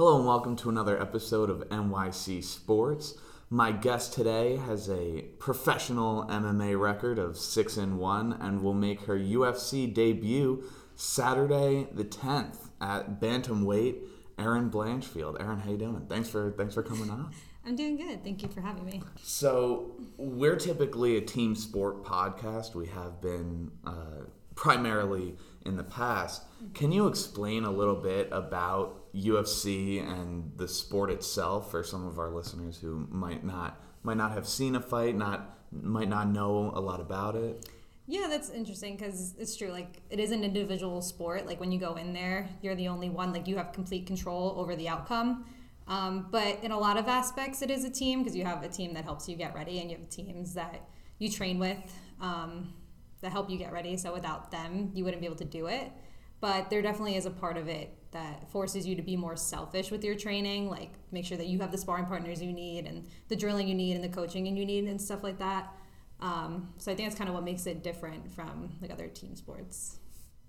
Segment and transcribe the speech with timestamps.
[0.00, 3.18] Hello and welcome to another episode of NYC Sports.
[3.50, 9.02] My guest today has a professional MMA record of 6 and 1 and will make
[9.02, 13.98] her UFC debut Saturday the 10th at bantamweight
[14.38, 15.38] Erin Blanchfield.
[15.38, 16.06] Erin, how you doing?
[16.08, 17.34] Thanks for thanks for coming on.
[17.66, 18.24] I'm doing good.
[18.24, 19.02] Thank you for having me.
[19.22, 22.74] So, we're typically a team sport podcast.
[22.74, 24.24] We have been uh,
[24.54, 25.36] primarily
[25.66, 26.42] in the past.
[26.72, 32.18] Can you explain a little bit about UFC and the sport itself for some of
[32.18, 36.72] our listeners who might not might not have seen a fight, not might not know
[36.74, 37.68] a lot about it?
[38.06, 39.68] Yeah, that's interesting because it's true.
[39.68, 41.46] Like, it is an individual sport.
[41.46, 43.32] Like, when you go in there, you're the only one.
[43.32, 45.44] Like, you have complete control over the outcome.
[45.86, 48.68] Um, but in a lot of aspects, it is a team because you have a
[48.68, 51.78] team that helps you get ready, and you have teams that you train with
[52.20, 52.72] um,
[53.20, 53.96] that help you get ready.
[53.96, 55.92] So without them, you wouldn't be able to do it.
[56.40, 59.90] But there definitely is a part of it that forces you to be more selfish
[59.90, 63.06] with your training, like make sure that you have the sparring partners you need and
[63.28, 65.72] the drilling you need and the coaching and you need and stuff like that.
[66.20, 69.36] Um, so I think that's kind of what makes it different from like other team
[69.36, 69.98] sports.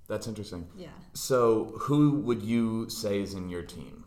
[0.08, 0.68] That's interesting.
[0.76, 0.90] Yeah.
[1.14, 4.04] So, who would you say is in your team?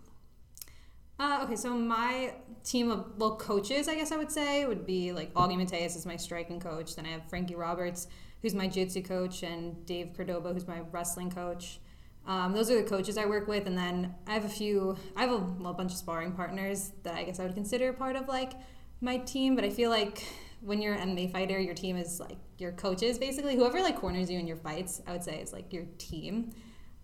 [1.19, 5.13] Uh, okay, so my team of well coaches, I guess I would say, would be
[5.13, 6.97] like Augie Mateus is my striking coach.
[6.97, 8.09] Then I have Frankie Roberts,
[8.43, 11.79] who's my jiu-jitsu coach, and Dave Cordoba, who's my wrestling coach.
[12.27, 14.97] Um, those are the coaches I work with, and then I have a few.
[15.17, 17.93] I have a, well, a bunch of sparring partners that I guess I would consider
[17.93, 18.53] part of like
[19.01, 19.55] my team.
[19.55, 20.27] But I feel like
[20.61, 23.57] when you're an MMA fighter, your team is like your coaches, basically.
[23.57, 26.53] Whoever like corners you in your fights, I would say is like your team.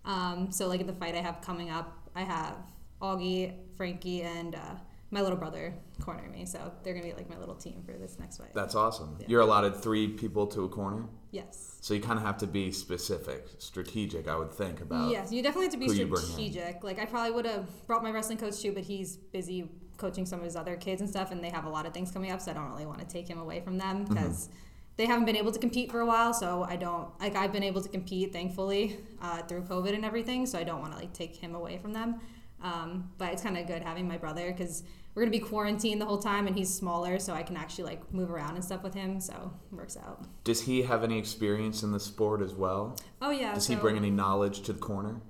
[0.05, 2.55] Um, so like in the fight I have coming up, I have
[3.01, 4.75] Augie, Frankie, and uh,
[5.11, 6.45] my little brother corner me.
[6.45, 8.53] So they're gonna be like my little team for this next fight.
[8.53, 9.17] That's awesome.
[9.19, 9.25] Yeah.
[9.29, 11.05] You're allotted three people to a corner.
[11.31, 11.77] Yes.
[11.81, 14.27] So you kind of have to be specific, strategic.
[14.27, 15.11] I would think about.
[15.11, 16.83] Yes, you definitely have to be strategic.
[16.83, 20.39] Like I probably would have brought my wrestling coach too, but he's busy coaching some
[20.39, 22.41] of his other kids and stuff, and they have a lot of things coming up,
[22.41, 24.47] so I don't really want to take him away from them because.
[24.47, 24.55] Mm-hmm.
[24.97, 27.35] They haven't been able to compete for a while, so I don't like.
[27.35, 30.45] I've been able to compete, thankfully, uh, through COVID and everything.
[30.45, 32.19] So I don't want to like take him away from them.
[32.61, 36.05] Um, but it's kind of good having my brother because we're gonna be quarantined the
[36.05, 38.93] whole time, and he's smaller, so I can actually like move around and stuff with
[38.93, 39.19] him.
[39.19, 40.25] So it works out.
[40.43, 42.97] Does he have any experience in the sport as well?
[43.21, 43.53] Oh yeah.
[43.53, 45.21] Does so, he bring any knowledge to the corner?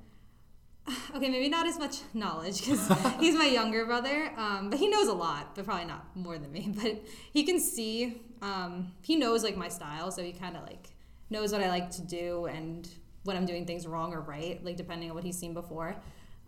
[1.15, 2.87] okay, maybe not as much knowledge because
[3.19, 6.51] he's my younger brother, um, but he knows a lot, but probably not more than
[6.51, 6.73] me.
[6.81, 10.89] But he can see, um, he knows like my style, so he kind of like
[11.29, 12.87] knows what I like to do and
[13.23, 15.95] when I'm doing things wrong or right, like depending on what he's seen before.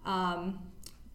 [0.05, 0.59] Um,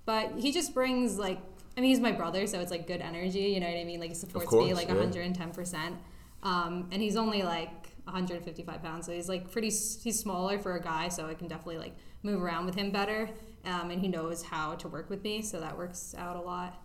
[0.06, 1.40] but he just brings like,
[1.78, 3.38] I mean, he's my brother, so it's like good energy.
[3.38, 4.00] You know what I mean?
[4.00, 4.94] Like he supports course, me like yeah.
[4.94, 5.94] 110 percent.
[6.42, 9.68] Um, and he's only like 155 pounds, so he's like pretty.
[9.68, 11.94] He's smaller for a guy, so I can definitely like
[12.24, 13.30] move around with him better.
[13.64, 16.82] Um, and he knows how to work with me, so that works out a lot.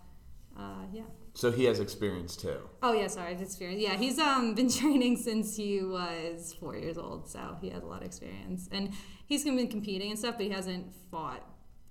[0.56, 1.04] Uh, yeah.
[1.34, 2.60] So he has experience too.
[2.84, 3.82] Oh yeah, sorry, experience.
[3.82, 7.88] Yeah, he's um been training since he was four years old, so he has a
[7.88, 8.94] lot of experience, and
[9.26, 11.44] he's been competing and stuff, but he hasn't fought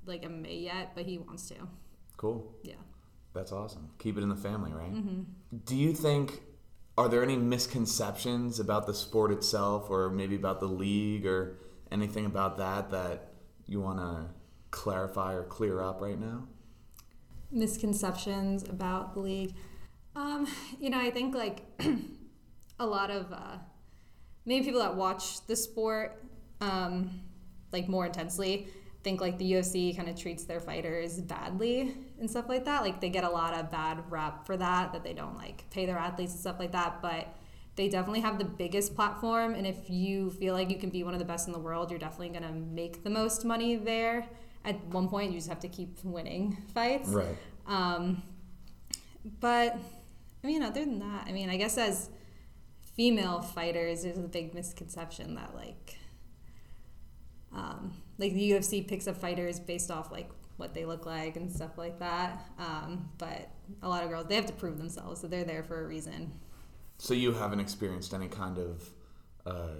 [0.06, 1.56] like MMA yet, but he wants to.
[2.16, 2.54] Cool.
[2.62, 2.74] Yeah.
[3.34, 3.90] That's awesome.
[3.98, 4.92] Keep it in the family, right?
[4.92, 5.22] Mm-hmm.
[5.64, 6.42] Do you think
[6.98, 11.58] are there any misconceptions about the sport itself, or maybe about the league, or
[11.90, 13.32] anything about that that
[13.66, 14.26] you want to
[14.70, 16.46] clarify or clear up right now?
[17.50, 19.54] Misconceptions about the league.
[20.14, 20.46] Um,
[20.78, 21.62] you know, I think like
[22.78, 23.56] a lot of uh,
[24.44, 26.22] maybe people that watch the sport
[26.60, 27.22] um,
[27.72, 28.68] like more intensely
[29.02, 32.82] think like the UFC kind of treats their fighters badly and stuff like that.
[32.82, 35.86] Like they get a lot of bad rep for that, that they don't like pay
[35.86, 37.02] their athletes and stuff like that.
[37.02, 37.34] But
[37.74, 41.14] they definitely have the biggest platform and if you feel like you can be one
[41.14, 44.26] of the best in the world you're definitely going to make the most money there
[44.64, 47.36] at one point you just have to keep winning fights right
[47.66, 48.22] um,
[49.40, 49.78] but
[50.44, 52.10] i mean other than that i mean i guess as
[52.94, 55.96] female fighters there's a big misconception that like
[57.54, 61.50] um, like the ufc picks up fighters based off like what they look like and
[61.50, 63.50] stuff like that um, but
[63.82, 66.32] a lot of girls they have to prove themselves so they're there for a reason
[66.98, 68.90] so you haven't experienced any kind of
[69.44, 69.74] uh,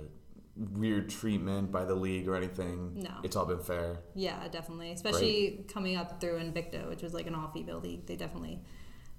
[0.57, 3.03] weird treatment by the league or anything?
[3.03, 3.11] No.
[3.23, 3.99] It's all been fair?
[4.15, 4.93] Yeah, definitely.
[4.93, 5.73] Especially Great.
[5.73, 8.07] coming up through Invicta, which was like an all-female league.
[8.07, 8.61] They definitely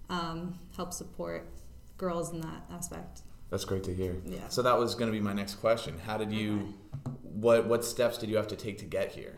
[0.09, 1.49] um, help support
[1.97, 3.21] girls in that aspect.
[3.53, 4.15] That's great to hear.
[4.25, 4.47] Yeah.
[4.49, 5.99] So that was going to be my next question.
[6.03, 6.73] How did you,
[7.05, 7.15] okay.
[7.21, 9.35] what what steps did you have to take to get here?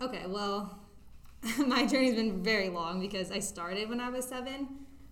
[0.00, 0.78] Okay, well,
[1.58, 4.68] my journey's been very long because I started when I was seven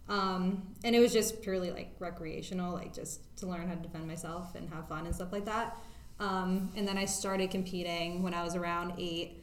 [0.08, 4.06] um, and it was just purely like recreational, like just to learn how to defend
[4.06, 5.76] myself and have fun and stuff like that.
[6.20, 9.42] Um, and then I started competing when I was around eight.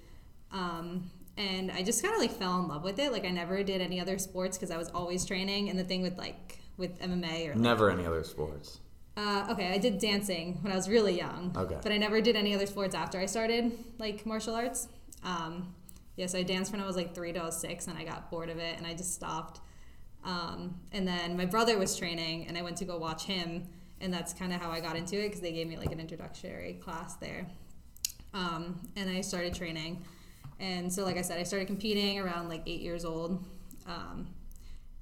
[0.54, 3.12] Um, and I just kind of like fell in love with it.
[3.12, 5.70] Like I never did any other sports because I was always training.
[5.70, 8.80] And the thing with like with MMA or like, Never any other sports.
[9.16, 11.54] uh, okay, I did dancing when I was really young.
[11.56, 11.78] Okay.
[11.82, 14.90] But I never did any other sports after I started like martial arts.
[15.24, 15.74] Um,
[16.18, 18.50] yeah, so I danced when I was like three to six, and I got bored
[18.50, 19.62] of it, and I just stopped.
[20.26, 23.68] Um, and then my brother was training, and I went to go watch him,
[24.02, 26.00] and that's kind of how I got into it because they gave me like an
[26.00, 27.48] introductory class there.
[28.34, 30.04] Um, and I started training,
[30.60, 33.44] and so like I said, I started competing around like eight years old.
[33.88, 34.28] Um,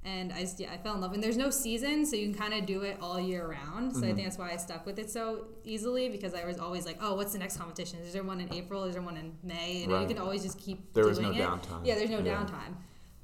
[0.06, 1.14] and I just, yeah, I fell in love.
[1.14, 3.94] And there's no season, so you can kind of do it all year round.
[3.96, 6.86] So I think that's why I stuck with it so easily because I was always
[6.86, 8.00] like, oh, what's the next competition?
[8.00, 8.86] Is there one in April?
[8.86, 9.84] Is there one in May?
[9.84, 10.02] And Right.
[10.02, 11.36] you can always just keep There doing was no it.
[11.36, 11.86] downtime.
[11.86, 12.36] Yeah, there's no Yeah.
[12.46, 12.76] downtime.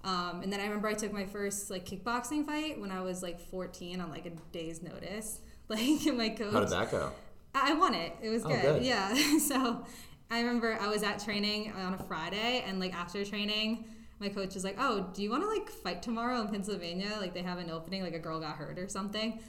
[0.03, 3.23] Um, and then I remember I took my first like kickboxing fight when I was
[3.23, 5.39] like 14 on like a day's notice.
[5.67, 6.53] Like in my coach.
[6.53, 7.11] How did that go?
[7.55, 8.13] I I won it.
[8.21, 8.61] It was Oh, good.
[8.61, 8.83] good.
[8.83, 9.15] Yeah.
[9.39, 9.83] so
[10.29, 13.85] I remember I was at training on a Friday, and like after training,
[14.19, 17.17] my coach was like, "Oh, do you want to like fight tomorrow in Pennsylvania?
[17.19, 18.03] Like they have an opening.
[18.03, 19.39] Like a girl got hurt or something."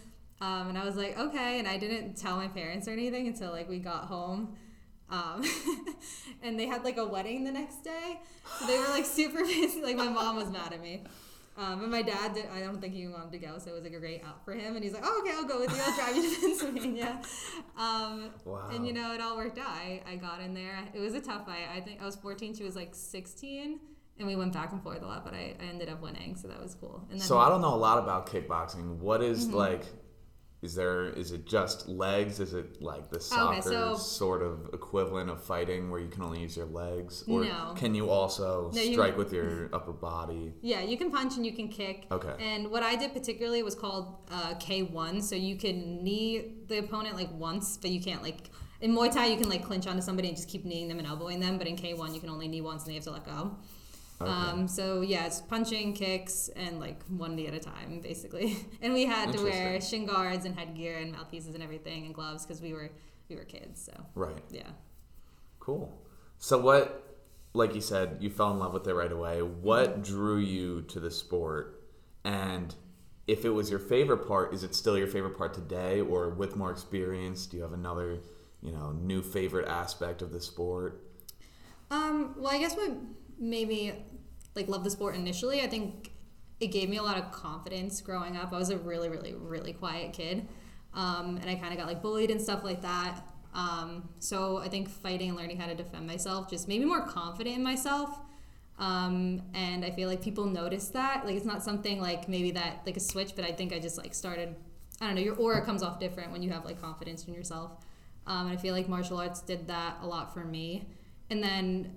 [0.40, 3.50] Um, and I was like, "Okay." And I didn't tell my parents or anything until
[3.52, 4.56] like we got home.
[5.08, 5.44] Um,
[6.42, 8.18] and they had like a wedding the next day,
[8.58, 9.80] so they were like super busy.
[9.82, 11.04] Like my mom was mad at me.
[11.58, 13.82] Um, and my dad, did, I don't think he wanted to go, so it was
[13.84, 14.74] like a great out for him.
[14.74, 15.80] And he's like, "Oh, okay, I'll go with you.
[15.82, 17.20] I'll drive you to Pennsylvania."
[17.78, 18.68] Um, Wow.
[18.70, 19.68] and you know, it all worked out.
[19.68, 20.80] I, I got in there.
[20.92, 21.66] It was a tough fight.
[21.74, 22.54] I think I was 14.
[22.54, 23.80] She was like 16,
[24.18, 25.24] and we went back and forth a lot.
[25.24, 27.00] But I, I ended up winning, so that was cool.
[27.10, 27.26] And then Mm-hmm.
[27.28, 28.98] So I don't know a lot about kickboxing.
[28.98, 29.84] What is, like?
[30.62, 31.10] Is there?
[31.10, 32.40] Is it just legs?
[32.40, 36.40] Is it like the soccer so- sort of equivalent of fighting, where you can only
[36.40, 37.74] use your legs, or No.
[37.76, 40.54] can you also No, you- strike with your upper body?
[40.62, 42.06] Yeah, you can punch and you can kick.
[42.10, 42.34] Okay.
[42.40, 45.22] And what I did particularly was called uh, K1.
[45.22, 48.50] So you can knee the opponent like once, but you can't like.
[48.80, 51.06] In Muay Thai, you can like clinch onto somebody and just keep kneeing them and
[51.06, 51.58] elbowing them.
[51.58, 53.56] But in K1, you can only knee once and they have to let go.
[54.20, 54.30] Okay.
[54.30, 58.56] Um, so yeah, it's punching, kicks, and like one knee at a time, basically.
[58.80, 62.46] And we had to wear shin guards and headgear and mouthpieces and everything and gloves
[62.46, 62.90] because we were
[63.28, 63.84] we were kids.
[63.84, 64.42] So right.
[64.50, 64.70] yeah.
[65.60, 66.00] Cool.
[66.38, 67.02] So what?
[67.52, 69.40] Like you said, you fell in love with it right away.
[69.40, 71.82] What drew you to the sport?
[72.22, 72.74] And
[73.26, 76.54] if it was your favorite part, is it still your favorite part today, or with
[76.54, 78.18] more experience, do you have another,
[78.62, 81.02] you know, new favorite aspect of the sport?
[81.90, 82.90] Um, well, I guess what
[83.38, 83.92] made me
[84.54, 86.12] like love the sport initially, I think
[86.60, 88.52] it gave me a lot of confidence growing up.
[88.52, 90.48] I was a really, really, really quiet kid,
[90.94, 93.20] um, and I kind of got like bullied and stuff like that.
[93.54, 97.06] Um, so I think fighting and learning how to defend myself just made me more
[97.06, 98.20] confident in myself.
[98.78, 101.24] Um, and I feel like people notice that.
[101.24, 103.96] Like it's not something like maybe that like a switch, but I think I just
[103.96, 104.54] like started.
[105.00, 105.22] I don't know.
[105.22, 107.72] Your aura comes off different when you have like confidence in yourself.
[108.26, 110.88] Um, and I feel like martial arts did that a lot for me.
[111.30, 111.96] And then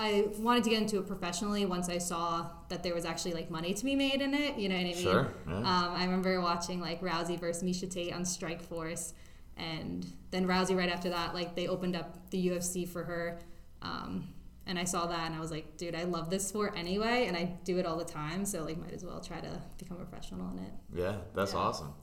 [0.00, 3.50] I wanted to get into it professionally once I saw that there was actually like
[3.50, 4.56] money to be made in it.
[4.56, 4.94] You know what I mean?
[4.96, 5.56] Sure, yeah.
[5.56, 5.64] Um,
[5.96, 9.12] I remember watching like Rousey versus Miesha Tate on Strikeforce,
[9.56, 13.40] and then Rousey right after that, like they opened up the UFC for her.
[13.82, 14.28] Um,
[14.66, 17.36] and I saw that and I was like, dude, I love this sport anyway, and
[17.36, 20.04] I do it all the time, so like might as well try to become a
[20.04, 20.72] professional in it.
[20.94, 21.58] Yeah, that's Yeah.
[21.60, 21.94] awesome.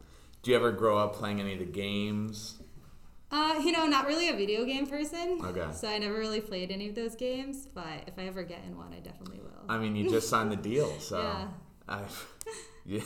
[0.42, 2.60] Do you ever grow up playing any of the games?
[3.36, 5.40] Uh, you know, not really a video game person.
[5.44, 5.66] Okay.
[5.74, 8.78] So I never really played any of those games, but if I ever get in
[8.78, 9.66] one, I definitely will.
[9.68, 11.48] I mean, you just signed the deal, so Yeah.
[11.90, 12.02] I,
[12.86, 13.02] yeah,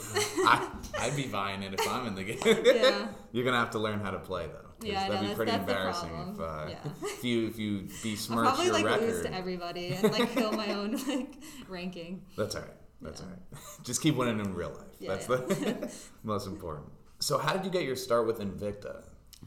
[0.46, 0.70] I,
[1.00, 2.38] I'd be buying it if I'm in the game.
[2.64, 3.08] Yeah.
[3.32, 4.68] You're gonna have to learn how to play though.
[4.86, 6.78] Yeah, I know, that'd be pretty embarrassing if, uh, Yeah.
[7.02, 7.88] if you if you
[8.30, 9.08] I'll probably your like record.
[9.08, 11.34] lose to everybody and like kill my own like
[11.68, 12.22] ranking.
[12.36, 12.70] That's all right.
[13.02, 13.26] That's Yeah.
[13.26, 13.62] all right.
[13.82, 14.96] Just keep winning in real life.
[15.00, 15.90] Yeah, That's the
[16.22, 16.86] most important.
[17.18, 19.02] So, how did you get your start with Invicta?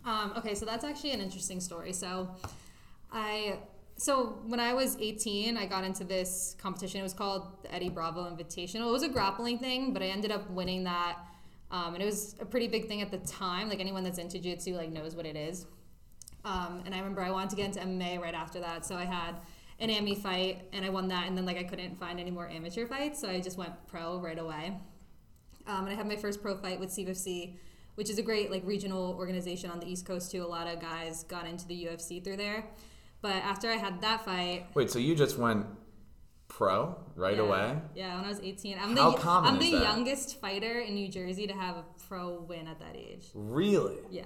[0.06, 1.94] Um, okay, so that's actually an interesting story.
[1.94, 2.30] So,
[3.12, 3.60] I
[3.98, 7.00] so when I was 18, I got into this competition.
[7.00, 8.90] It was called the Eddie Bravo Invitational.
[8.90, 11.20] It was a grappling thing, but I ended up winning that,
[11.72, 13.70] um, and it was a pretty big thing at the time.
[13.70, 15.68] Like anyone that's into jiu-jitsu like knows what it is.
[16.44, 19.06] Um, and I remember I wanted to get into MMA right after that, so I
[19.06, 19.36] had
[19.80, 21.28] an AMI fight, and I won that.
[21.28, 24.20] And then like I couldn't find any more amateur fights, so I just went pro
[24.20, 24.78] right away.
[25.68, 27.56] Um, and I had my first pro fight with CFFC,
[27.96, 30.44] which is a great like regional organization on the East Coast too.
[30.44, 32.66] A lot of guys got into the UFC through there.
[33.22, 35.66] But after I had that fight, Wait, so you just went
[36.50, 37.78] pro right yeah, away?
[37.96, 39.82] Yeah, when I was 18, I'm How the common I'm the that?
[39.82, 43.28] youngest fighter in New Jersey to have a pro win at that age.
[43.34, 43.98] Really?
[44.12, 44.24] Yeah.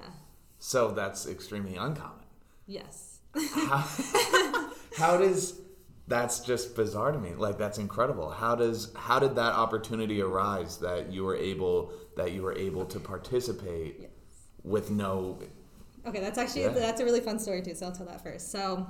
[0.60, 2.26] So that's extremely uncommon.
[2.66, 3.20] Yes.
[3.54, 3.78] How,
[4.98, 5.62] how does
[6.08, 7.34] that's just bizarre to me.
[7.36, 8.30] Like that's incredible.
[8.30, 12.86] How does how did that opportunity arise that you were able that you were able
[12.86, 14.10] to participate Yes.
[14.64, 15.40] with no
[16.06, 16.70] Okay, that's actually Yeah.
[16.70, 17.76] that's a really fun story too.
[17.76, 18.52] So I'll tell that first.
[18.52, 18.88] So,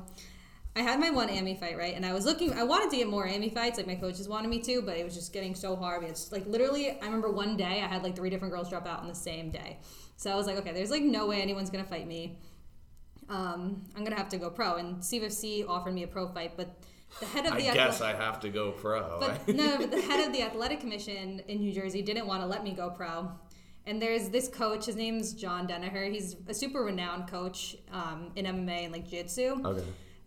[0.76, 2.54] I had my one AMI fight right, and I was looking.
[2.54, 5.04] I wanted to get more AMI fights, like my coaches wanted me to, but it
[5.04, 6.04] was just getting so hard.
[6.04, 9.00] It's like literally, I remember one day I had like three different girls drop out
[9.00, 9.80] on the same day,
[10.18, 12.38] so I was like, okay, there's like no way anyone's gonna fight me.
[13.30, 16.70] Um, I'm gonna have to go pro, and CFFC offered me a pro fight, but
[17.20, 19.20] the head of I the guess I have to go pro.
[19.20, 22.48] but no, but the head of the athletic commission in New Jersey didn't want to
[22.48, 23.32] let me go pro.
[23.86, 24.86] And there's this coach.
[24.86, 26.12] His name's John Danaher.
[26.12, 29.62] He's a super renowned coach um, in MMA and like jiu-jitsu.
[29.66, 29.84] okay.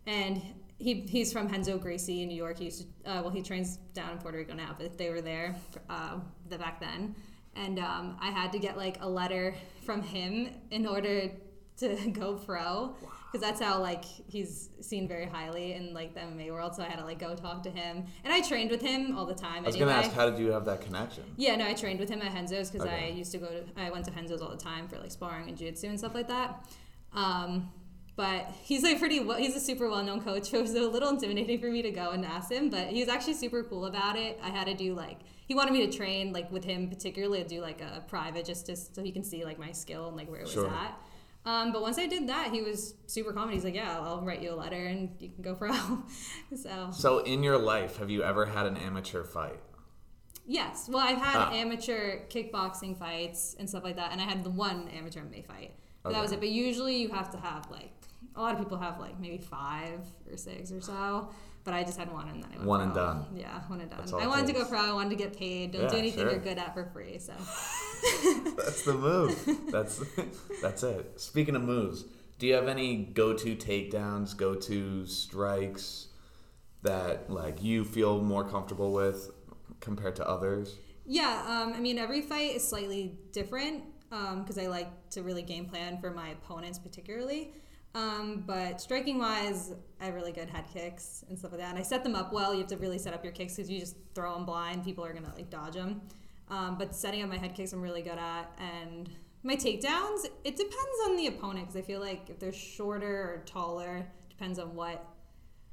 [0.07, 0.43] And
[0.79, 2.59] he he's from Renzo Gracie in New York.
[2.59, 5.21] He used to, uh, well, he trains down in Puerto Rico now, but they were
[5.21, 5.55] there
[5.91, 6.19] uh,
[6.49, 7.15] the back then.
[7.55, 11.31] And um, I had to get like a letter from him in order
[11.79, 12.95] to go pro
[13.31, 16.75] because that's how like he's seen very highly in like the MMA world.
[16.75, 19.27] So I had to like go talk to him, and I trained with him all
[19.27, 19.63] the time.
[19.65, 19.93] I was anyway.
[19.93, 21.23] gonna ask, how did you have that connection?
[21.37, 23.07] Yeah, no, I trained with him at Renzo's because Okay.
[23.07, 25.49] I used to go to, I went to Renzo's all the time for like sparring
[25.49, 26.67] and jiu-jitsu and stuff like that.
[27.13, 27.71] Um,
[28.17, 30.45] but he's like pretty, well, he's a super well-known coach.
[30.51, 33.01] so It was a little intimidating for me to go and ask him, but he
[33.01, 34.39] was actually super cool about it.
[34.43, 37.49] I had to do like, he wanted me to train like with him particularly to
[37.49, 40.29] do like a private just to, so he can see like my skill and like
[40.31, 40.69] where it was Sure.
[40.69, 40.99] at.
[41.47, 43.51] Um, but once I did that, he was super calm.
[43.51, 46.03] He's like, "Yeah, I'll write you a letter and you can go for pro."
[46.57, 49.59] so So, in your life, have you ever had an amateur fight?
[50.47, 50.89] Yes.
[50.89, 51.53] Well, I've had Ah.
[51.53, 55.73] amateur kickboxing fights and stuff like that, and I had the one amateur MMA fight.
[56.03, 56.41] But that was it.
[56.41, 57.93] But usually you have to have like
[58.37, 61.31] a lot of people have like maybe five or six or so.
[61.63, 63.03] But I just had one and then I went One and pro.
[63.05, 63.27] done.
[63.35, 64.21] Yeah, one and done.
[64.21, 64.79] I wanted to go pro.
[64.79, 65.73] I wanted to get paid.
[65.73, 66.31] Don't do anything sure.
[66.31, 67.19] you're good at for free.
[67.19, 67.33] So
[68.57, 69.71] That's the move.
[69.71, 70.03] That's
[70.63, 71.21] that's it.
[71.21, 72.05] Speaking of moves,
[72.39, 76.09] do you have any go-to takedowns, go-to strikes
[76.83, 79.31] that like you feel more comfortable with
[79.81, 80.77] compared to others?
[81.05, 85.67] Yeah, um, I mean, every fight is slightly different because I like to really game
[85.67, 87.53] plan for my opponents, particularly.
[87.95, 91.71] Um, but striking wise, I have really good head kicks and stuff like that.
[91.71, 92.53] And I set them up well.
[92.55, 94.85] You have to really set up your kicks because you just throw them blind.
[94.85, 96.01] People are going to like dodge them.
[96.49, 98.45] Um, but setting up my head kicks, I'm really good at.
[98.59, 99.11] And
[99.43, 103.43] my takedowns, it depends on the opponent because I feel like if they're shorter or
[103.47, 105.05] taller, depends on what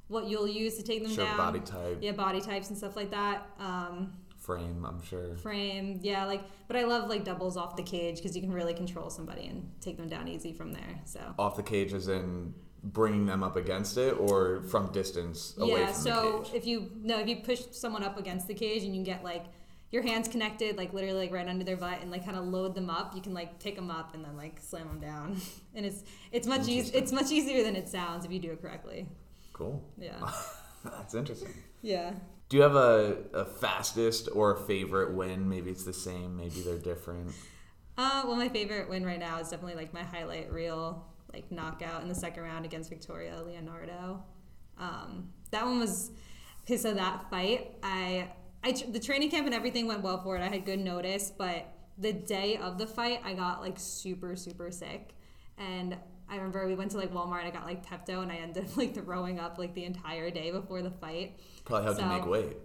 [0.08, 1.36] what you'll use to take them Sure, down.
[1.36, 3.46] body type, Yeah, body types and stuff like that.
[3.58, 4.14] Um,
[4.48, 5.36] frame, I'm sure.
[5.36, 8.72] frame yeah like but i love like doubles off the cage because you can really
[8.72, 12.54] control somebody and take them down easy from there so Off the cage as in
[12.82, 16.54] bringing them up against it or from distance away yeah from so the cage?
[16.54, 19.44] if you no if you push someone up against the cage and you get like
[19.90, 22.74] your hands connected like literally like right under their butt and like kind of load
[22.74, 25.36] them up you can like pick them up and then like slam them down
[25.74, 28.62] and it's it's much easier it's much easier than it sounds if you do it
[28.62, 29.06] correctly
[29.52, 29.82] Cool.
[29.98, 30.30] yeah
[30.84, 31.52] That's interesting.
[31.82, 32.12] yeah
[32.48, 35.48] Do you have a, a fastest or a favorite win?
[35.48, 37.32] Maybe it's the same, maybe they're different.
[37.98, 42.00] Uh, well, my favorite win right now is definitely like my highlight reel, like knockout
[42.02, 44.22] in the second round against Victoria Leonardo.
[44.78, 46.10] Um, that one was
[46.64, 47.74] because of that fight.
[47.82, 48.30] I,
[48.64, 50.42] I the training camp and everything went well for it.
[50.42, 51.66] I had good notice, but
[51.98, 55.14] the day of the fight, I got like super super sick,
[55.58, 55.96] and
[56.48, 58.76] remember we went to like Walmart and I got like Pepto, and I ended up
[58.76, 61.38] like throwing up like the entire day before the fight.
[61.64, 62.56] Probably helped you So- make weight.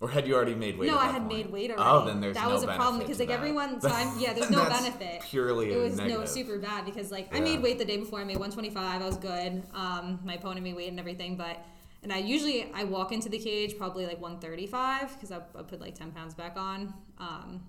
[0.00, 0.90] Or had you already made weight?
[0.90, 1.28] no, I had point?
[1.28, 1.88] made weight already.
[1.88, 3.34] Oh, then there's that no was a problem because like that.
[3.34, 3.80] everyone.
[3.80, 4.32] So I'm yeah.
[4.32, 5.20] There's no benefit.
[5.22, 6.18] Purely It was negative.
[6.18, 8.18] no super bad because like I made weight the day before.
[8.18, 9.00] I made 125.
[9.00, 9.62] I was good.
[9.72, 11.64] Um, my opponent made weight and everything, but
[12.02, 15.80] and I usually I walk into the cage probably like 135 because I, I put
[15.80, 16.92] like 10 pounds back on.
[17.18, 17.62] Um,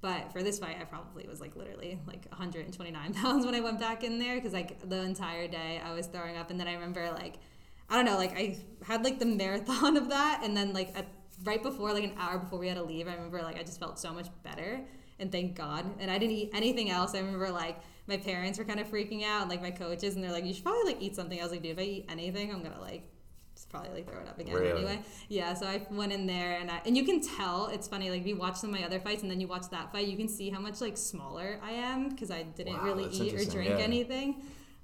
[0.00, 3.78] but for this fight, I probably was like literally like 129 pounds when I went
[3.78, 6.74] back in there because like the entire day I was throwing up, and then I
[6.74, 7.38] remember like
[7.88, 11.06] I don't know, like I had like the marathon of that, and then like at,
[11.44, 13.80] right before, like an hour before we had to leave, I remember like I just
[13.80, 14.80] felt so much better,
[15.18, 15.84] and thank God.
[15.98, 17.14] And I didn't eat anything else.
[17.14, 20.24] I remember like my parents were kind of freaking out, and like my coaches, and
[20.24, 22.06] they're like, "You should probably like eat something." I was like, "Dude, if I eat
[22.08, 23.02] anything, I'm gonna like."
[23.70, 24.70] Probably like throw it up again Really?
[24.72, 25.00] anyway.
[25.28, 28.22] Yeah, so I went in there and I, and you can tell it's funny like
[28.22, 30.16] if you watch some of my other fights and then you watch that fight, you
[30.16, 33.44] can see how much like smaller I am because I didn't Wow, really eat or
[33.48, 33.84] drink yeah.
[33.84, 34.42] anything.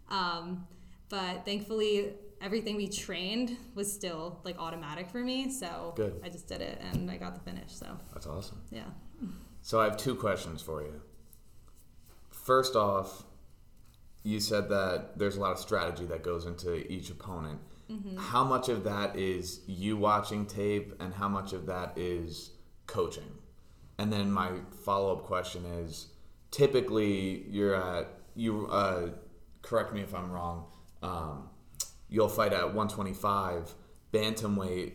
[0.08, 0.66] Um,
[1.08, 5.50] but thankfully, everything we trained was still like automatic for me.
[5.50, 6.20] So Good.
[6.24, 7.72] I just did it and I got the finish.
[7.72, 8.60] So That's awesome.
[8.70, 8.84] yeah.
[9.62, 11.00] So I have two questions for you.
[12.30, 13.24] First off,
[14.22, 17.58] you said that there's a lot of strategy that goes into each opponent.
[17.90, 18.16] Mm-hmm.
[18.16, 22.50] How much of that is you watching tape and how much of that is
[22.86, 23.38] coaching?
[23.98, 24.50] And then my
[24.84, 26.08] follow up question is
[26.50, 29.10] typically you're at, you, uh,
[29.62, 30.66] correct me if I'm wrong,
[31.02, 31.48] um,
[32.08, 33.74] you'll fight at 125,
[34.12, 34.92] bantamweight.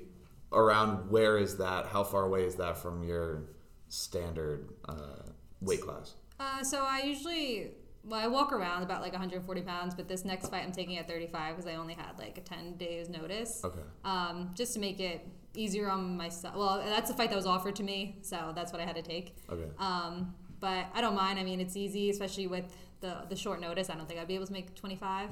[0.53, 1.86] Around where is that?
[1.86, 3.43] How far away is that from your
[3.88, 5.24] standard uh,
[5.62, 6.15] weight class?
[6.39, 7.71] Uh, so I usually
[8.03, 11.08] well, I walk around about like 140 pounds, but this next fight I'm taking at
[11.08, 13.62] 35 because I only had like a 10 days notice.
[13.63, 13.81] Okay.
[14.03, 16.55] Um, just to make it easier on myself.
[16.55, 19.03] Well, that's a fight that was offered to me, so that's what I had to
[19.03, 19.36] take.
[19.50, 19.70] Okay.
[19.77, 21.38] Um, but I don't mind.
[21.39, 22.65] I mean, it's easy, especially with
[23.01, 23.89] the the short notice.
[23.89, 25.29] I don't think I'd be able to make 25.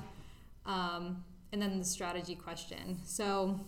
[0.65, 2.99] Um, and then the strategy question.
[3.03, 3.59] So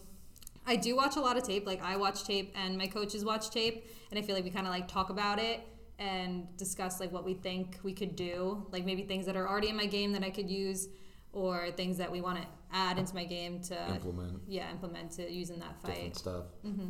[0.68, 1.66] I do watch a lot of tape.
[1.66, 4.68] Like I watch tape, and my coaches watch tape, and I feel like we kind
[4.68, 5.62] of like talk about it
[6.02, 9.70] and discuss like what we think we could do, like maybe things that are already
[9.70, 10.88] in my game that I could use,
[11.32, 15.30] or things that we want to add into my game to Implement yeah implement to
[15.32, 15.94] use in that fight.
[15.94, 16.44] different stuff.
[16.64, 16.90] hmm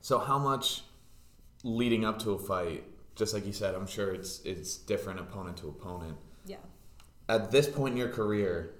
[0.00, 0.82] So how much
[1.64, 2.84] leading up to a fight?
[3.16, 6.16] Just like you said, I'm sure it's it's different opponent to opponent.
[6.44, 6.56] Yeah.
[7.28, 8.74] At this point in your career,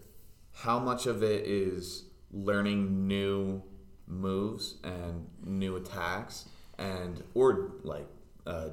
[0.52, 3.62] how much of it is learning new
[4.06, 6.46] moves and new attacks
[6.78, 8.06] and or like
[8.46, 8.70] uh,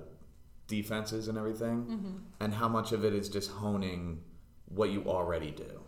[0.68, 4.20] defenses and everything, hmm and how much of it is just honing
[4.68, 5.82] what you already do?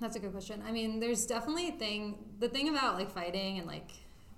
[0.00, 0.62] That's a good question.
[0.66, 2.16] I mean, there's definitely a thing.
[2.38, 3.90] The thing about like fighting and like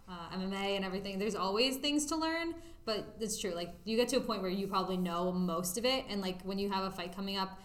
[0.08, 2.54] uh, MMA and everything, there's always things to learn.
[2.84, 3.52] But it's true.
[3.54, 6.42] Like you get to a point where you probably know most of it, and like
[6.42, 7.60] when you have a fight coming up,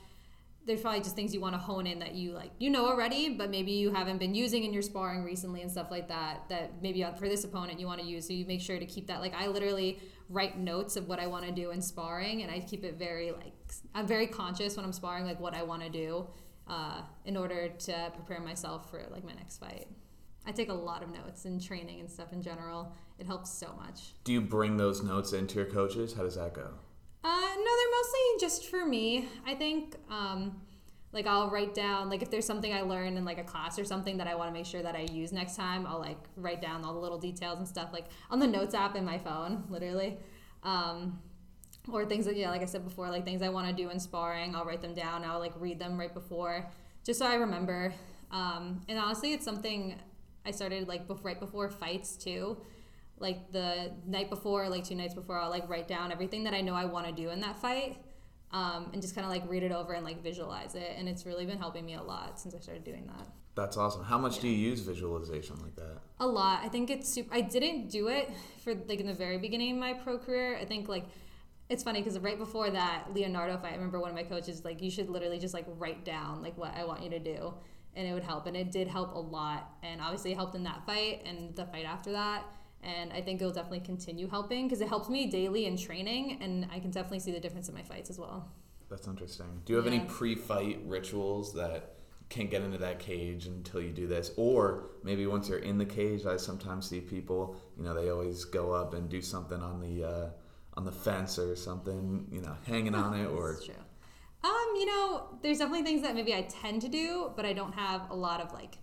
[0.68, 3.30] there's probably just things you want to hone in that you like you know already,
[3.30, 6.48] but maybe you haven't been using in your sparring recently and stuff like that.
[6.50, 8.28] That maybe for this opponent you want to use.
[8.28, 9.22] So you make sure to keep that.
[9.22, 9.98] Like I literally
[10.30, 13.32] write notes of what I want to do in sparring, and I keep it very
[13.32, 13.54] like
[13.94, 16.28] I'm very conscious when I'm sparring, like what I want to do
[16.68, 19.88] uh, in order to prepare myself for like my next fight.
[20.46, 22.96] I take a lot of notes in training and stuff in general.
[23.20, 24.14] It helps so much.
[24.24, 26.14] Do you bring those notes into your coaches?
[26.14, 26.70] How does that go?
[27.24, 29.28] Uh, no, they're mostly just for me.
[29.46, 30.62] I think, um,
[31.12, 33.86] like I'll write down like if there's something I learned in like a class or
[33.86, 35.88] something that I want to make sure that I use next time.
[35.88, 38.96] I'll like write down all the little details and stuff like on the notes app
[38.96, 40.18] in my phone, literally.
[40.64, 41.20] Um,
[41.90, 44.00] or things that yeah, like I said before, like things I want to do in
[44.00, 44.56] sparring.
[44.56, 45.24] I'll write them down.
[45.24, 46.70] I'll like read them right before,
[47.06, 47.94] just so I remember.
[48.32, 49.96] Um, and honestly, it's something
[50.46, 52.58] I started like bef- right before fights too
[53.20, 56.62] like the night before, like two nights before, I'll like write down everything that I
[56.62, 57.98] know I want to do in that fight,
[58.52, 60.96] um, and just kind of like read it over and like visualize it.
[60.98, 63.28] And it's really been helping me a lot since I started doing that.
[63.56, 64.04] That's awesome.
[64.04, 65.98] How much do you use visualization like that?
[66.20, 66.62] A lot.
[66.64, 67.34] I think it's super.
[67.34, 68.30] I didn't do it
[68.64, 70.58] for like in the very beginning of my pro career.
[70.58, 71.06] I think like
[71.70, 74.82] it's funny because right before that Leonardo fight, I remember one of my coaches like
[74.82, 77.54] you should literally just like write down like what I want you to do,
[77.96, 78.46] and it would help.
[78.46, 79.72] And it did help a lot.
[79.82, 82.44] And obviously it helped in that fight and the fight after that.
[82.88, 86.68] And I think it'll definitely continue helping because it helps me daily in training, and
[86.72, 88.50] I can definitely see the difference in my fights as well.
[88.90, 89.62] That's interesting.
[89.66, 91.96] Do you have any pre-fight rituals that
[92.30, 95.86] can't get into that cage until you do this, or maybe once you're in the
[95.86, 96.26] cage?
[96.26, 100.08] I sometimes see people, you know, they always go up and do something on the
[100.08, 100.30] uh,
[100.76, 103.76] on the fence or something, you know, hanging on it, or That's true.
[104.44, 107.74] Um, you know, there's definitely things that maybe I tend to do, but I don't
[107.74, 108.78] have a lot of like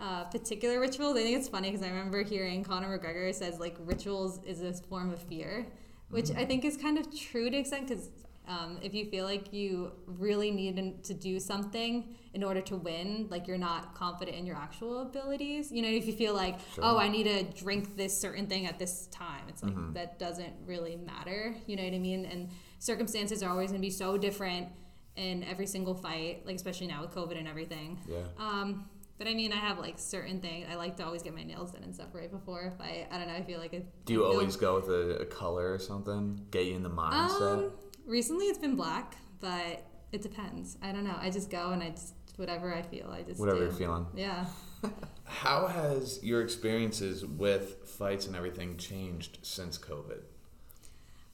[0.00, 1.16] uh, particular rituals.
[1.16, 4.72] I think it's funny because I remember hearing Conor McGregor says like rituals is a
[4.84, 5.66] form of fear,
[6.10, 8.08] which I think is kind of true to extent because
[8.46, 13.26] um, if you feel like you really need to do something in order to win,
[13.28, 16.84] like you're not confident in your actual abilities, you know, if you feel like, Sure.
[16.84, 20.52] oh, I need to drink this certain thing at this time, it's like that doesn't
[20.64, 22.24] really matter, you know what I mean?
[22.24, 24.68] And circumstances are always going to be so different
[25.16, 28.00] in every single fight, like especially now with COVID and everything.
[28.08, 28.18] yeah.
[28.38, 30.66] Um, but I mean, I have like certain things.
[30.70, 33.18] I like to always get my nails done and stuff right before If I, I
[33.18, 33.34] don't know.
[33.34, 33.86] I feel like it.
[34.04, 36.40] Do you I feel- always go with a, a color or something?
[36.50, 37.40] Get you in the mindset?
[37.66, 37.72] Um,
[38.06, 40.78] recently it's been black, but it depends.
[40.82, 41.16] I don't know.
[41.20, 43.10] I just go and I just whatever I feel.
[43.10, 43.64] I just Whatever do.
[43.64, 44.06] you're feeling.
[44.14, 44.46] Yeah.
[45.24, 50.20] How has your experiences with fights and everything changed since COVID?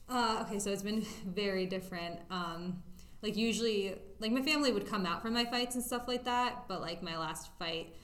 [0.09, 2.19] Uh, okay, so it's been very different.
[2.29, 2.81] Um,
[3.25, 6.67] like usually, like my family would come out for my fights and stuff like that,
[6.67, 7.95] but like my last fight,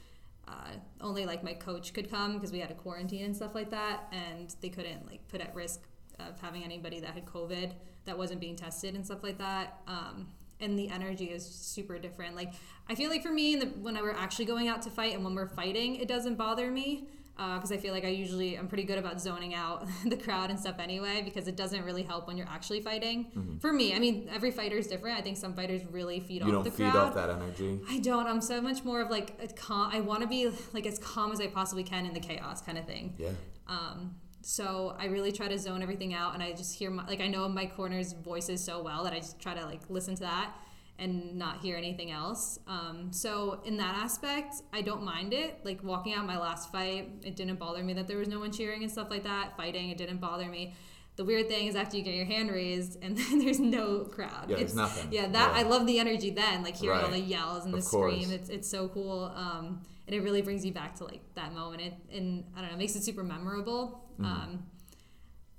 [0.47, 3.69] uh, only like my coach could come because we had a quarantine and stuff like
[3.69, 5.81] that, and they couldn't like put at risk
[6.19, 7.73] of having anybody that had COVID
[8.05, 9.81] that wasn't being tested and stuff like that.
[9.87, 10.27] Um,
[10.59, 12.35] and the energy is super different.
[12.35, 12.53] Like
[12.89, 15.35] I feel like for me, the, when were actually going out to fight and when
[15.35, 18.99] we're fighting, it doesn't bother me because I feel like I usually I'm pretty good
[18.99, 22.47] about zoning out the crowd and stuff anyway because it doesn't really help when you're
[22.49, 23.57] actually fighting.
[23.59, 25.17] For me, I mean, every fighter is different.
[25.17, 26.49] I think some fighters really feed Mm-hmm.
[26.49, 27.07] You off don't the feed crowd.
[27.09, 27.79] off that energy.
[27.89, 28.27] I don't.
[28.27, 29.89] I'm so much more of like a calm.
[29.91, 32.77] I want to be like as calm as I possibly can in the chaos kind
[32.77, 33.13] of thing.
[33.17, 33.29] Yeah.
[33.67, 37.21] Um, so I really try to zone everything out, and I just hear my, like
[37.21, 40.21] I know my corner's voices so well that I just try to like listen to
[40.21, 40.53] that
[41.01, 42.59] and not hear anything else.
[42.67, 45.59] Um, so in that aspect, I don't mind it.
[45.65, 48.51] Like walking out my last fight, it didn't bother me that there was no one
[48.51, 49.57] cheering and stuff like that.
[49.57, 50.75] Fighting, it didn't bother me.
[51.17, 54.45] The weird thing is after you get your hand raised and then there's no crowd.
[54.49, 55.11] Yeah, there's It's- nothing.
[55.11, 55.59] Yeah, that Yeah.
[55.59, 58.13] I love the energy then, like hearing all the yells and Of the course.
[58.13, 58.31] scream.
[58.31, 59.31] It's it's so cool.
[59.35, 61.81] Um, and it really brings you back to like that moment.
[61.81, 64.05] It, and I don't know, it makes it super memorable.
[64.19, 64.25] Mm-hmm.
[64.25, 64.65] Um,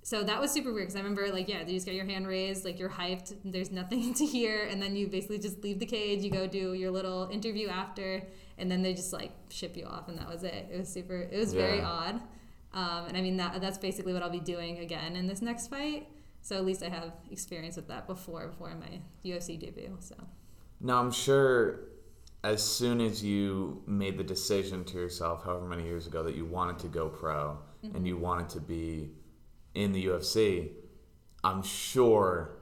[0.02, 2.26] so that was super weird because I remember like yeah, you just get your hand
[2.26, 3.34] raised, like you're hyped.
[3.44, 6.22] There's nothing to hear, and then you basically just leave the cage.
[6.22, 8.22] You go do your little interview after,
[8.58, 10.68] and then they just like ship you off, and that was it.
[10.72, 11.28] It was super.
[11.30, 12.20] It was very odd.
[12.74, 15.68] Um, and I mean that that's basically what I'll be doing again in this next
[15.68, 16.08] fight.
[16.40, 19.96] So at least I have experience with that before before my UFC debut.
[20.00, 20.16] So
[20.80, 21.80] Now, I'm sure
[22.42, 26.44] as soon as you made the decision to yourself, however many years ago, that you
[26.44, 27.58] wanted to go pro
[27.94, 29.10] and you wanted to be
[29.74, 30.70] in the UFC,
[31.44, 32.56] I'm sure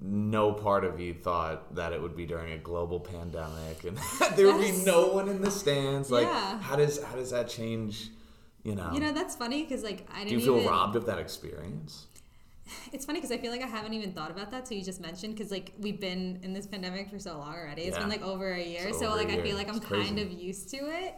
[0.00, 3.96] no part of you thought that it would be during a global pandemic and
[4.36, 6.10] there would be no one in the stands.
[6.10, 6.58] Like, Yeah.
[6.60, 8.10] how does how does that change?
[8.64, 10.68] You know, you know that's funny because like I didn't do you feel even.
[10.68, 12.06] robbed of that experience?
[12.92, 15.00] It's funny because I feel like I haven't even thought about that So you just
[15.00, 17.82] mentioned because like we've been in this pandemic for so long already.
[17.82, 19.44] It's been like over a year, It's so like I year.
[19.44, 21.14] feel like I'm kind of used to it.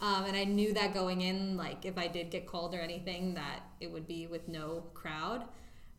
[0.00, 3.34] Um, and I knew that going in, like if I did get called or anything,
[3.34, 5.44] that it would be with no crowd.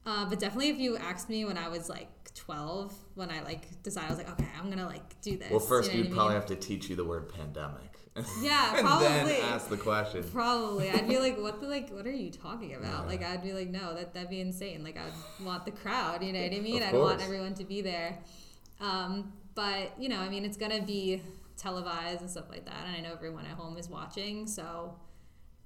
[0.06, 3.84] Uh, but definitely, if you asked me when I was like 12, when I like
[3.84, 5.50] decided I was like, okay, I'm gonna like do this.
[5.50, 6.42] Well, first you know what probably mean?
[6.42, 7.98] have to teach you the word pandemic.
[8.42, 9.08] Yeah, and probably.
[9.08, 10.24] then ask the question.
[10.32, 10.90] Probably.
[10.90, 13.02] I'd be like, what the like what are you talking about?
[13.04, 13.08] Yeah.
[13.08, 14.84] Like I'd be like, no, that that'd be insane.
[14.84, 16.84] Like I'd want the crowd, you know what I mean?
[16.84, 18.20] I'd want everyone to be there.
[18.80, 21.22] Um, but you know, I mean it's gonna be
[21.58, 24.96] televised and stuff like that, and I know everyone at home is watching, so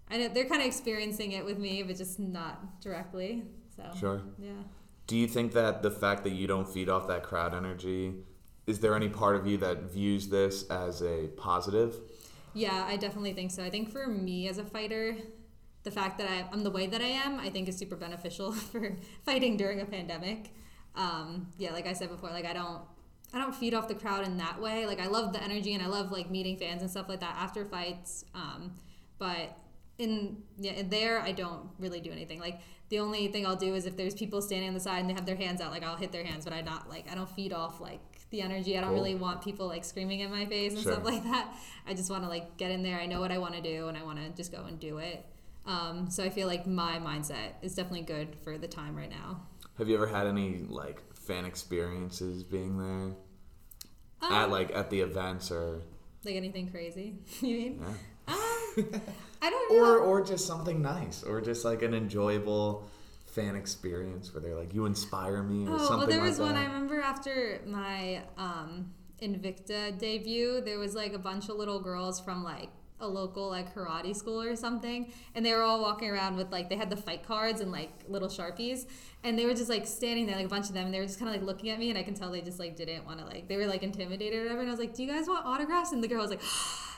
[0.09, 3.43] I know they're kind of experiencing it with me, but just not directly.
[3.75, 4.21] So Sure.
[4.37, 4.51] yeah.
[5.07, 8.13] Do you think that the fact that you don't feed off that crowd energy,
[8.67, 11.95] is there any part of you that views this as a positive?
[12.53, 13.63] Yeah, I definitely think so.
[13.63, 15.15] I think for me as a fighter,
[15.83, 18.51] the fact that I, I'm the way that I am, I think is super beneficial
[18.71, 20.53] for fighting during a pandemic.
[20.95, 22.81] Um, yeah, like I said before, like I don't,
[23.33, 24.85] I don't feed off the crowd in that way.
[24.85, 27.35] Like I love the energy and I love like meeting fans and stuff like that
[27.37, 28.25] after fights.
[28.35, 28.73] Um,
[29.17, 29.57] but
[29.97, 32.39] in yeah, in there I don't really do anything.
[32.39, 35.09] Like the only thing I'll do is if there's people standing on the side and
[35.09, 37.15] they have their hands out, like I'll hit their hands, but I not like I
[37.15, 38.77] don't feed off like the energy.
[38.77, 38.99] I don't Cool.
[38.99, 40.93] really want people like screaming in my face and Sure.
[40.93, 41.53] stuff like that.
[41.87, 42.99] I just want to like get in there.
[42.99, 44.97] I know what I want to do and I want to just go and do
[44.97, 45.25] it.
[45.65, 49.43] Um, so I feel like my mindset is definitely good for the time right now.
[49.77, 53.15] Have you ever had any like fan experiences being there
[54.21, 55.81] Um, at like at the events or
[56.23, 57.15] like anything crazy?
[57.41, 57.79] you mean?
[58.27, 58.33] yeah.
[58.33, 59.01] Um,
[59.41, 60.03] I don't or know.
[60.05, 62.87] or just something nice or just like an enjoyable
[63.25, 66.39] fan experience where they're like you inspire me or Oh, something well, there like was
[66.39, 66.61] one that.
[66.61, 68.91] I remember after my um,
[69.21, 70.61] Invicta debut.
[70.61, 72.69] There was like a bunch of little girls from like
[73.01, 76.69] a local like karate school or something, and they were all walking around with like
[76.69, 78.85] they had the fight cards and like little sharpies,
[79.23, 81.05] and they were just like standing there, like a bunch of them, and they were
[81.05, 83.05] just kind of like looking at me, and I can tell they just like didn't
[83.05, 85.09] want to like they were like intimidated or whatever, and I was like, "Do you
[85.09, 86.41] guys want autographs?" And the girl was like.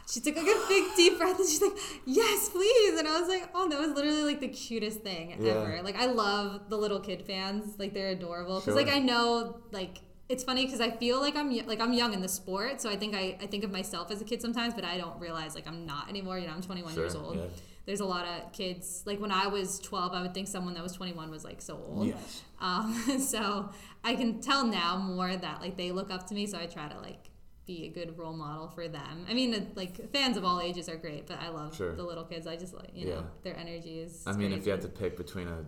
[0.06, 3.30] She took like a big deep breath and she's like, "Yes, please!" And I was
[3.30, 5.52] like, "Oh, that was literally like the cutest thing Yeah.
[5.54, 8.60] ever." Like I love the little kid fans, like they're adorable.
[8.60, 8.84] Because Sure.
[8.84, 12.22] like I know like it's funny because I feel like I'm like I'm young in
[12.22, 14.84] the sport, so I think I, I think of myself as a kid sometimes, but
[14.86, 16.40] I don't realize like I'm not anymore.
[16.40, 17.36] You know, I'm 21 years old.
[17.38, 17.44] yeah.
[17.86, 20.84] There's a lot of kids like when I was 12, I would think someone that
[20.84, 22.08] was 21 was like so old.
[22.08, 22.42] Yes.
[22.62, 23.70] Um, so
[24.06, 26.88] I can tell now more that like they look up to me, so I try
[26.88, 27.30] to like
[27.66, 29.26] be a good role model for them.
[29.30, 31.94] I mean, like fans of all ages are great, but I love Sure.
[31.96, 32.48] the little kids.
[32.48, 33.22] I just like you know Yeah.
[33.44, 34.24] their energy is.
[34.26, 35.66] I mean, if you had to pick between a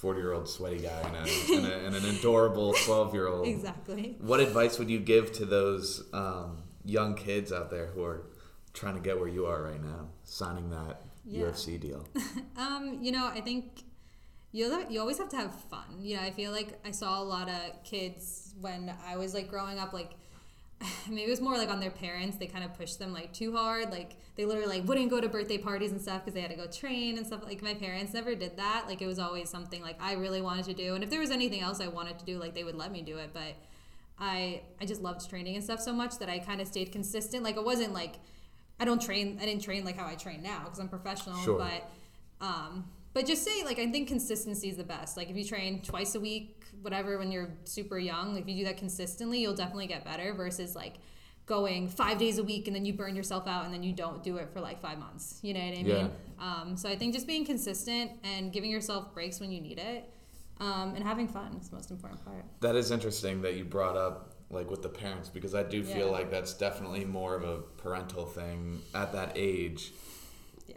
[0.00, 1.20] 40 year old sweaty guy and, a,
[1.56, 4.16] and, a, and an adorable 12 year old, exactly.
[4.20, 8.22] what advice would you give to those um, young kids out there who are
[8.72, 11.42] trying to get where you are right now, signing that Yeah.
[11.46, 12.06] UFC deal?
[12.56, 13.84] Um, you know, I think
[14.52, 15.88] you you always have to have fun.
[16.00, 19.48] You know, I feel like I saw a lot of kids when I was like
[19.48, 20.12] growing up, like
[21.08, 22.38] maybe it was more like on their parents.
[22.38, 23.90] They kind of pushed them like too hard.
[23.90, 26.56] Like they literally like wouldn't go to birthday parties and stuff because they had to
[26.56, 27.44] go train and stuff.
[27.44, 28.84] Like my parents never did that.
[28.86, 31.30] Like it was always something like I really wanted to do, and if there was
[31.30, 33.30] anything else I wanted to do, like they would let me do it.
[33.32, 33.56] But
[34.18, 37.42] I I just loved training and stuff so much that I kind of stayed consistent.
[37.42, 38.16] Like it wasn't like
[38.78, 39.38] I don't train.
[39.40, 41.36] I didn't train like how I train now because I'm professional.
[41.42, 41.58] Sure.
[41.58, 41.90] But
[42.40, 45.16] um, but just say like I think consistency is the best.
[45.16, 48.64] Like if you train twice a week, whatever, when you're super young, if you do
[48.64, 50.32] that consistently, you'll definitely get better.
[50.34, 50.94] Versus like
[51.46, 54.22] going five days a week and then you burn yourself out and then you don't
[54.22, 55.40] do it for like five months.
[55.42, 55.86] You know what I mean?
[55.86, 56.08] Yeah.
[56.38, 60.08] Um, so I think just being consistent and giving yourself breaks when you need it,
[60.60, 62.44] um, and having fun is the most important part.
[62.60, 66.06] That is interesting that you brought up like with the parents because I do feel
[66.06, 66.12] Yeah.
[66.12, 69.92] like that's definitely more of a parental thing at that age.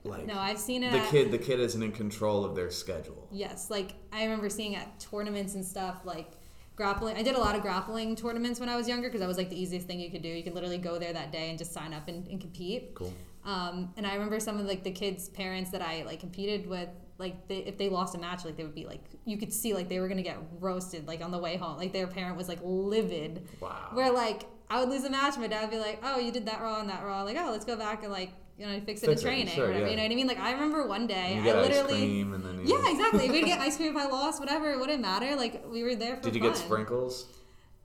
[0.03, 0.91] Like no, I've seen it.
[0.91, 3.27] the at, kid the kid isn't in control of their schedule.
[3.31, 6.31] Yes, like I remember seeing at tournaments and stuff like
[6.75, 7.15] grappling.
[7.15, 9.49] I did a lot of grappling tournaments when I was younger because that was like
[9.49, 10.29] the easiest thing you could do.
[10.29, 12.95] You could literally go there that day and just sign up and, and compete.
[12.95, 13.13] Cool.
[13.45, 16.89] Um, and I remember some of like the kids' parents that I like competed with,
[17.17, 19.73] like they, if they lost a match, like they would be like you could see
[19.73, 21.77] like they were gonna get roasted like on the way home.
[21.77, 23.47] Like their parent was like livid.
[23.59, 23.89] Wow.
[23.93, 26.47] Where like I would lose a match, my dad would be like, "Oh, you did
[26.47, 29.07] that wrong, that wrong." Like, "Oh, let's go back and like you know fix it
[29.07, 29.91] Fix in it, training sure, or whatever." yeah.
[29.91, 30.27] You know what I mean?
[30.27, 31.93] Like I remember one day I literally.
[31.93, 33.29] cream and then you, Yeah, exactly.
[33.29, 34.71] We'd get ice cream if I lost, whatever.
[34.71, 35.35] It wouldn't matter.
[35.35, 36.49] Like we were there for Did you fun.
[36.51, 37.25] get sprinkles?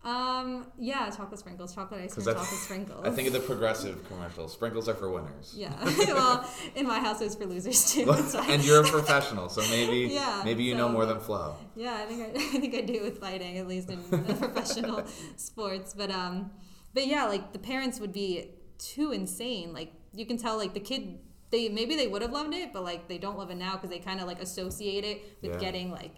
[0.05, 3.05] Um, yeah, chocolate sprinkles, chocolate ice cream, chocolate sprinkles.
[3.05, 4.47] I think of the progressive commercial.
[4.49, 5.53] Sprinkles are for winners.
[5.57, 5.73] Yeah.
[6.07, 8.07] well, in my house it was for losers too.
[8.09, 11.57] It's and you're a professional, so maybe Yeah, maybe you know more than Flo.
[11.75, 13.99] Yeah, I think I, I think I do with fighting, at least in
[14.39, 15.05] professional
[15.37, 15.95] sports.
[15.95, 16.53] But um,
[16.95, 19.73] but yeah, like the parents would be too insane.
[19.75, 21.19] Like you can tell, like the kid,
[21.51, 23.91] they maybe they would have loved it, but like they don't love it now because
[23.91, 25.59] they kind of like associate it with Yeah.
[25.59, 26.15] getting like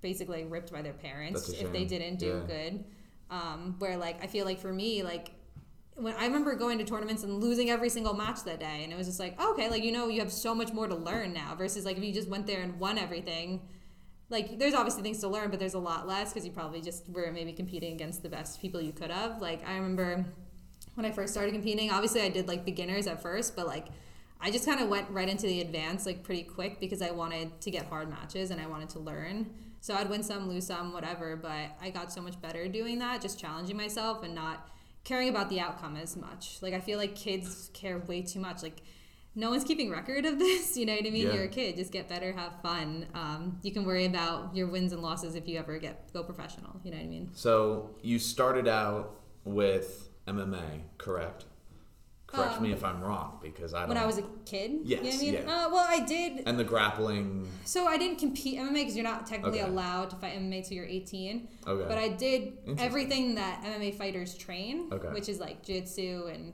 [0.00, 2.46] basically ripped by their parents if they didn't do Yeah.
[2.46, 2.84] good.
[3.30, 5.32] Um, where like I feel like for me, like
[5.94, 8.96] when I remember going to tournaments and losing every single match that day, and it
[8.96, 11.54] was just like, okay, like you know, you have so much more to learn now
[11.56, 13.68] versus like if you just went there and won everything.
[14.30, 17.08] Like there's obviously things to learn, but there's a lot less because you probably just
[17.08, 19.40] were maybe competing against the best people you could have.
[19.42, 20.24] Like I remember
[20.98, 23.86] when I first started competing, obviously I did like beginners at first, but like
[24.40, 27.60] I just kind of went right into the advanced like pretty quick because I wanted
[27.60, 29.48] to get hard matches and I wanted to learn.
[29.80, 33.22] So I'd win some, lose some, whatever, but I got so much better doing that,
[33.22, 34.68] just challenging myself and not
[35.04, 36.58] caring about the outcome as much.
[36.62, 38.64] Like I feel like kids care way too much.
[38.64, 38.82] Like
[39.36, 41.28] no one's keeping record of this, you know what I mean?
[41.28, 41.34] Yeah.
[41.34, 43.06] You're a kid, just get better, have fun.
[43.14, 46.80] Um, you can worry about your wins and losses if you ever get go professional.
[46.82, 47.30] You know what I mean?
[47.34, 51.44] So you started out with MMA, correct?
[52.26, 53.88] Correct Um, me if I'm wrong, because I don't.
[53.88, 55.32] When I was a kid, you know what Yes, I mean?
[55.34, 55.40] yeah.
[55.40, 57.48] Uh, well, I did and the grappling.
[57.64, 59.70] So I didn't compete MMA because you're not technically Okay.
[59.70, 61.48] allowed to fight MMA till you're 18.
[61.66, 61.88] Okay.
[61.88, 65.08] But I did everything that MMA fighters train, Okay.
[65.08, 66.52] which is like jiu-jitsu and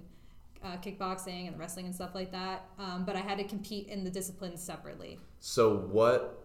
[0.63, 2.67] uh, kickboxing and wrestling and stuff like that.
[2.79, 5.19] Um, but I had to compete in the disciplines separately.
[5.41, 6.41] So what?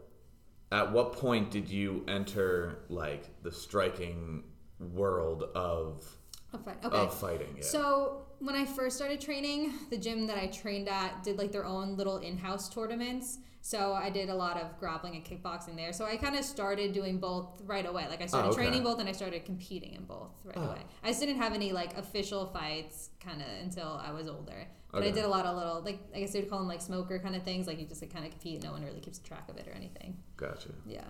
[0.71, 4.43] At what point did you enter like the striking
[4.79, 6.03] world of
[6.53, 6.97] Of fight- Okay.
[6.97, 7.53] of fighting?
[7.57, 7.63] Yeah.
[7.63, 11.65] So when I first started training, the gym that I trained at did like their
[11.65, 13.37] own little in-house tournaments.
[13.61, 15.91] So I did a lot of grappling and kickboxing there.
[15.91, 18.07] So I kind of started doing both right away.
[18.07, 18.63] Like I started Oh, okay.
[18.63, 20.63] training both and I started competing in both right Oh.
[20.69, 20.81] away.
[21.03, 24.65] I just didn't have any like official fights kind of until I was older.
[24.91, 27.19] But I did a lot of little like I guess they'd call them like smoker
[27.19, 27.67] kind of things.
[27.67, 28.63] Like you just like kind of compete.
[28.63, 30.17] No one really keeps track of it or anything.
[30.37, 30.69] gotcha.
[30.87, 31.03] Yeah.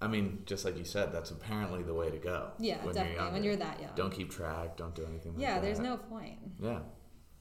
[0.00, 2.50] I mean, just like you said, that's apparently the way to go.
[2.58, 3.22] Yeah, when definitely.
[3.22, 3.90] You're when you're that young.
[3.96, 4.76] Don't keep track.
[4.76, 5.32] Don't do anything.
[5.34, 5.62] Like yeah, that.
[5.62, 6.38] there's no point.
[6.60, 6.80] Yeah.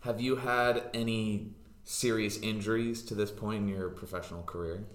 [0.01, 1.51] Have you had any
[1.83, 4.85] serious injuries to this point in your professional career?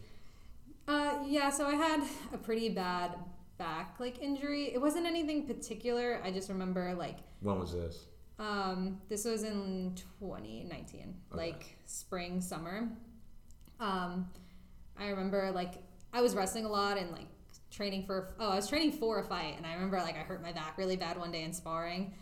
[0.89, 3.15] Uh, yeah, so I had a pretty bad
[3.59, 4.73] back like injury.
[4.73, 6.21] It wasn't anything particular.
[6.25, 8.07] I just remember like When was this?
[8.39, 12.89] um, this was in 2019, like spring summer.
[13.79, 14.29] Um,
[14.99, 15.75] I remember like
[16.13, 17.27] I was wrestling a lot and like
[17.71, 20.43] training for oh I was training for a fight and I remember like I hurt
[20.43, 22.13] my back really bad one day in sparring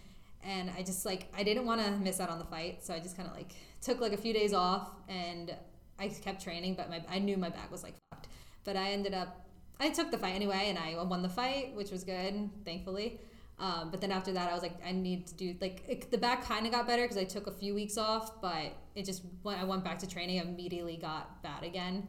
[0.45, 3.01] and I just like I didn't want to miss out on the fight so I
[3.01, 5.55] just kind of like took like a few days off and
[5.99, 8.29] I kept training but my I knew my back was like fucked.
[8.65, 9.47] But I ended up
[9.81, 13.21] I took the fight anyway and I won the fight which was good thankfully.
[13.59, 16.19] Um, but then after that I was like I need to do like it, the
[16.19, 19.23] back kind of got better because I took a few weeks off but it just
[19.43, 22.07] when I went back to training immediately got bad again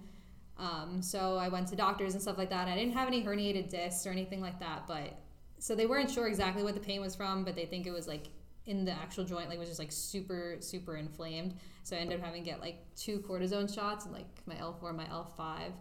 [0.59, 2.67] um, so I went to doctors and stuff like that.
[2.67, 5.17] I didn't have any herniated discs or anything like that, but
[5.57, 8.07] so they weren't sure exactly what the pain was from, but they think it was
[8.07, 8.27] like
[8.65, 11.55] in the actual joint, like it was just like super, super inflamed.
[11.83, 14.89] So I ended up having to get like two cortisone shots and like my L4
[14.89, 15.71] and my L5.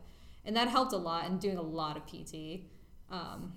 [0.45, 2.63] And that helped a lot and doing a lot of PT.
[3.11, 3.53] Um,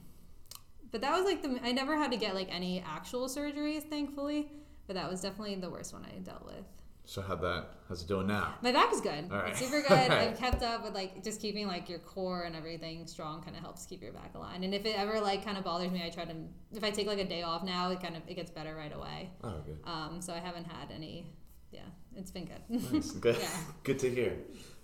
[0.91, 4.51] but that was like the, I never had to get like any actual surgeries, thankfully.
[4.87, 6.65] But that was definitely the worst one I dealt with.
[7.05, 8.55] So how that how's it doing now?
[8.61, 9.25] My back is good.
[9.31, 9.49] All right.
[9.49, 10.09] It's super good.
[10.09, 10.11] Right.
[10.11, 13.61] I've kept up with like just keeping like your core and everything strong kind of
[13.61, 14.63] helps keep your back aligned.
[14.63, 16.33] And if it ever like kind of bothers me, I try to
[16.73, 18.93] if I take like a day off now, it kind of it gets better right
[18.93, 19.29] away.
[19.43, 19.79] Oh, good.
[19.85, 21.25] Um, so I haven't had any.
[21.71, 21.81] Yeah,
[22.15, 22.61] it's been good.
[22.93, 23.11] Nice.
[23.21, 23.37] Good.
[23.39, 23.47] Yeah.
[23.83, 24.35] Good to hear.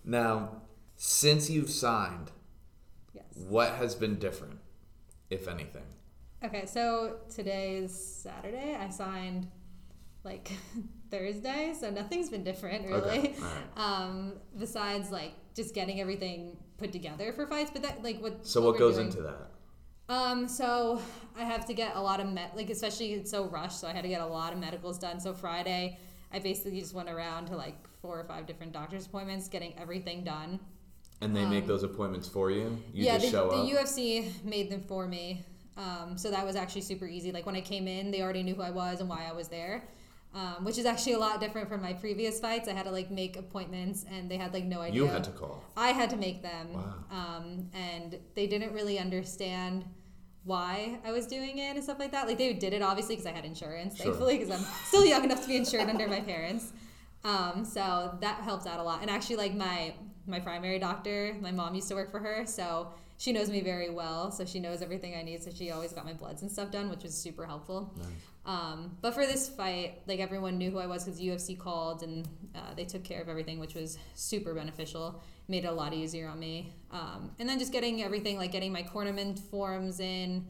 [0.06, 0.62] Now,
[0.95, 2.32] since you've signed,
[3.13, 3.25] yes.
[3.36, 4.60] what has been different,
[5.30, 5.84] if anything?
[6.45, 8.77] Okay, so today's Saturday.
[8.80, 9.47] I signed
[10.23, 10.51] like
[11.09, 12.99] Thursday, so nothing's been different really.
[13.19, 13.33] Okay.
[13.39, 13.51] Right.
[13.77, 18.45] Um, besides like just getting everything put together for fights, but that like what.
[18.45, 19.51] So what we're goes doing- into that?
[20.09, 21.01] Um, so
[21.37, 23.91] I have to get a lot of med, like especially it's so rushed, so I
[23.93, 25.19] had to get a lot of medicals done.
[25.19, 25.97] So Friday,
[26.31, 30.23] I basically just went around to like four or five different doctor's appointments, getting everything
[30.23, 30.59] done.
[31.19, 32.81] And they make Um, those appointments for you.
[32.93, 33.55] You yeah, just the, the.
[33.73, 35.43] UFC made them for me.
[35.75, 37.31] Um, so that was actually super easy.
[37.33, 39.47] Like when I came in, they already knew who I was and why I was
[39.49, 39.83] there.
[40.33, 42.67] Um, which is actually a lot different from my previous fights.
[42.67, 45.01] I had to like make appointments and they had like no idea.
[45.01, 45.63] you had to call.
[45.75, 46.73] I had to make them.
[46.73, 46.93] Wow.
[47.09, 49.85] Um, and they didn't really understand
[50.43, 52.27] why I was doing it and stuff like that.
[52.27, 54.05] Like they did it obviously because I had insurance, Sure.
[54.05, 56.71] thankfully, because I'm still young enough to be insured under my parents.
[57.23, 59.01] Um, so that helps out a lot.
[59.01, 59.93] And actually, like my
[60.27, 63.89] my primary doctor, my mom used to work for her, so she knows me very
[63.89, 64.32] well.
[64.32, 65.43] So she knows everything I need.
[65.43, 67.93] So she always got my bloods and stuff done, which was super helpful.
[67.97, 68.08] Nice.
[68.45, 72.27] Um, but for this fight, like everyone knew who I was because UFC called and
[72.56, 75.21] uh, they took care of everything, which was super beneficial.
[75.47, 76.73] Made it a lot easier on me.
[76.91, 80.45] Um, and then just getting everything, like getting my cornerman forms in,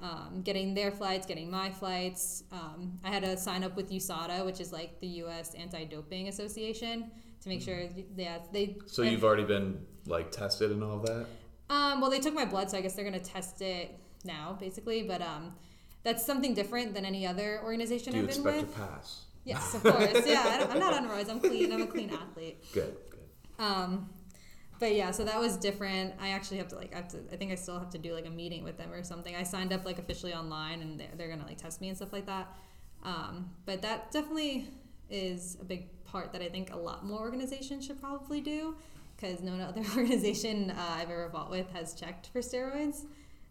[0.00, 2.44] um, getting their flights, getting my flights.
[2.52, 5.54] Um, I had to sign up with USADA, which is like the U.S.
[5.54, 7.10] Anti-Doping Association,
[7.42, 7.82] to make sure.
[8.16, 8.78] Yeah, they.
[8.86, 11.26] So you've already been like tested and all that.
[11.70, 15.02] Um, well, they took my blood, so I guess they're gonna test it now, basically.
[15.02, 15.54] But um,
[16.02, 18.54] that's something different than any other organization Do I've been with.
[18.54, 19.24] you expect to pass?
[19.44, 20.26] Yes, of course.
[20.26, 21.30] Yeah, I I'm not on roids.
[21.30, 21.72] I'm clean.
[21.72, 22.64] I'm a clean athlete.
[22.72, 22.96] Good.
[23.10, 23.64] Good.
[23.64, 24.10] Um,
[24.78, 26.14] but yeah, so that was different.
[26.20, 27.18] I actually have to like, I have to.
[27.32, 29.34] I think I still have to do like a meeting with them or something.
[29.34, 32.12] I signed up like officially online, and they're, they're gonna like test me and stuff
[32.12, 32.54] like that.
[33.02, 34.68] Um, but that definitely
[35.10, 38.76] is a big part that I think a lot more organizations should probably do,
[39.18, 43.04] because no other organization uh, I've ever fought with has checked for steroids.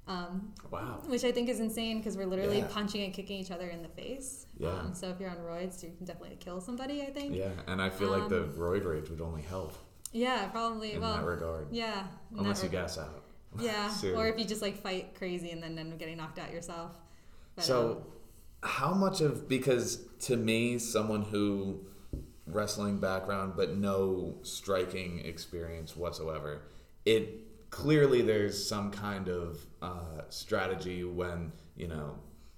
[0.07, 1.01] Um, Wow.
[1.07, 2.67] which I think is insane because we're literally Yeah.
[2.67, 4.45] punching and kicking each other in the face.
[4.57, 4.69] Yeah.
[4.69, 7.01] Um, so if you're on roids, you can definitely kill somebody.
[7.01, 7.35] I think.
[7.35, 9.73] Yeah, and I feel like the Um, roid rage would only help
[10.13, 10.93] Yeah, probably.
[10.93, 12.07] in well, that regard, yeah.
[12.37, 13.23] unless you gas out.
[13.59, 16.53] Yeah, or if you just like fight crazy and then end up getting knocked out
[16.53, 16.91] yourself.
[17.55, 17.91] But, So,
[18.63, 21.85] um, how much of because to me, someone who
[22.47, 26.61] wrestling background but no striking experience whatsoever,
[27.05, 32.15] it clearly there's some kind of uh, strategy when you know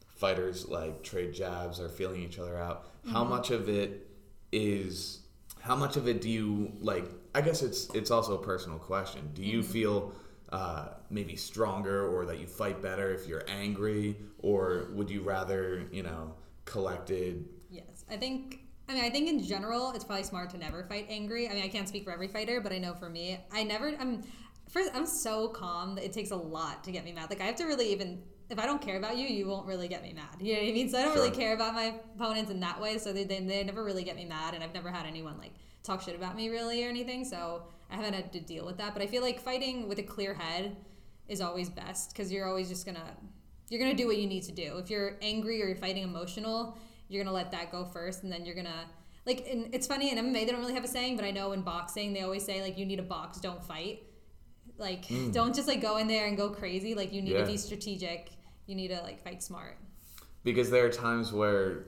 [0.08, 2.88] fighters like trade jabs or feeling each other out.
[3.06, 3.30] How Mm-hmm.
[3.30, 4.08] much of it
[4.52, 5.22] is?
[5.62, 7.06] How much of it do you like?
[7.36, 9.30] I guess it's it's also a personal question.
[9.34, 9.72] Do you Mm-hmm.
[9.72, 10.14] feel
[10.52, 15.84] uh, maybe stronger or that you fight better if you're angry, or would you rather
[15.92, 16.34] you know
[16.66, 17.46] collected?
[17.70, 18.59] yes, I think.
[18.90, 21.48] I mean, I think in general, it's probably smart to never fight angry.
[21.48, 23.94] I mean, I can't speak for every fighter, but I know for me, I never.
[24.00, 24.24] I'm
[24.68, 24.90] first.
[24.96, 27.30] I'm so calm that it takes a lot to get me mad.
[27.30, 28.24] Like I have to really even.
[28.50, 30.38] If I don't care about you, you won't really get me mad.
[30.40, 30.90] You know what I mean?
[30.90, 31.22] So I don't Sure.
[31.24, 32.98] really care about my opponents in that way.
[32.98, 35.54] So they, they, they never really get me mad, and I've never had anyone like
[35.84, 37.24] talk shit about me really or anything.
[37.26, 38.94] So I haven't had to deal with that.
[38.96, 40.76] But I feel like fighting with a clear head
[41.28, 43.16] is always best because you're always just gonna
[43.70, 44.80] you're gonna do what you need to do.
[44.80, 46.76] If you're angry or you're fighting emotional,
[47.10, 48.86] you're gonna let that go first, and then you're gonna
[49.26, 49.46] like.
[49.52, 51.62] And it's funny in MMA they don't really have a saying, but I know in
[51.62, 54.04] boxing they always say like you need a box, don't fight.
[54.78, 56.96] Like don't just like go in there and go crazy.
[56.96, 57.42] Like you need Yeah.
[57.42, 58.30] to be strategic.
[58.66, 59.78] You need to like fight smart.
[60.44, 61.86] Because there are times where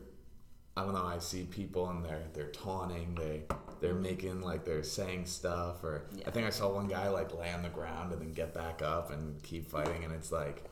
[0.75, 1.05] I don't know.
[1.05, 3.15] I see people and they're they're taunting.
[3.15, 3.43] They
[3.79, 5.83] they're making like they're saying stuff.
[5.83, 6.23] Or Yeah.
[6.27, 8.81] I think I saw one guy like lay on the ground and then get back
[8.81, 10.03] up and keep fighting.
[10.03, 10.63] And it's like,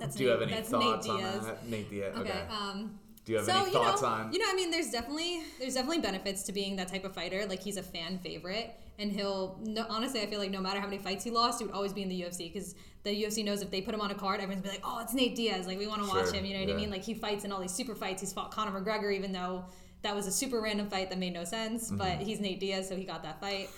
[0.00, 1.68] That's do you Nate- have any thoughts on that?
[1.68, 2.14] Nate Diaz.
[2.16, 2.30] Okay.
[2.30, 2.42] Okay.
[2.50, 4.32] Um, do you have so any you know, on?
[4.32, 7.44] you know, I mean, there's definitely there's definitely benefits to being that type of fighter.
[7.44, 10.86] Like he's a fan favorite, and he'll no, honestly, I feel like no matter how
[10.86, 13.62] many fights he lost, he would always be in the UFC because the UFC knows
[13.62, 15.66] if they put him on a card, everyone's be like, oh, it's Nate Diaz.
[15.66, 16.44] Like we want to watch Sure, him.
[16.44, 16.74] You know what yeah.
[16.74, 16.90] I mean?
[16.90, 18.20] Like he fights in all these super fights.
[18.20, 19.64] He's fought Conor McGregor, even though
[20.02, 21.88] that was a super random fight that made no sense.
[21.88, 21.96] Mm-hmm.
[21.96, 23.70] But he's Nate Diaz, so he got that fight.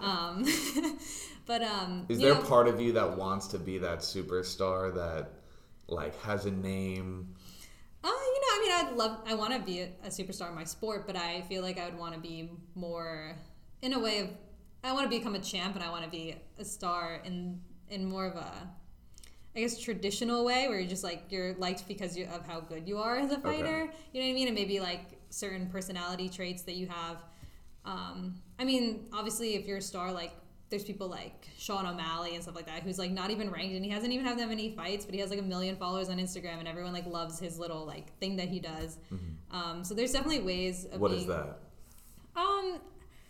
[0.00, 0.46] um,
[1.46, 5.28] but um, Is there know- part of you that wants to be that superstar that
[5.88, 7.34] like has a name?
[8.74, 11.62] I love, I want to be a, a superstar in my sport, but I feel
[11.62, 13.36] like I would want to be more,
[13.82, 14.28] in a way of,
[14.82, 18.04] I want to become a champ, and I want to be a star in in
[18.04, 18.52] more of a,
[19.56, 22.86] I guess, traditional way, where you're just like you're liked because you, of how good
[22.86, 23.88] you are as a fighter.
[24.12, 24.48] You know what I mean?
[24.48, 27.18] And maybe like certain personality traits that you have.
[27.84, 30.32] Um, I mean, obviously, if you're a star, like
[30.74, 33.84] there's people like Sean O'Malley and stuff like that, who's like not even ranked, and
[33.84, 36.18] he hasn't even had that many fights, but he has like a million followers on
[36.18, 38.98] Instagram, and everyone like loves his little like thing that he does.
[39.50, 41.00] Um, so there's definitely ways of Mm-hmm.
[41.00, 41.20] What being.
[41.22, 41.58] is that?
[42.36, 42.80] Um,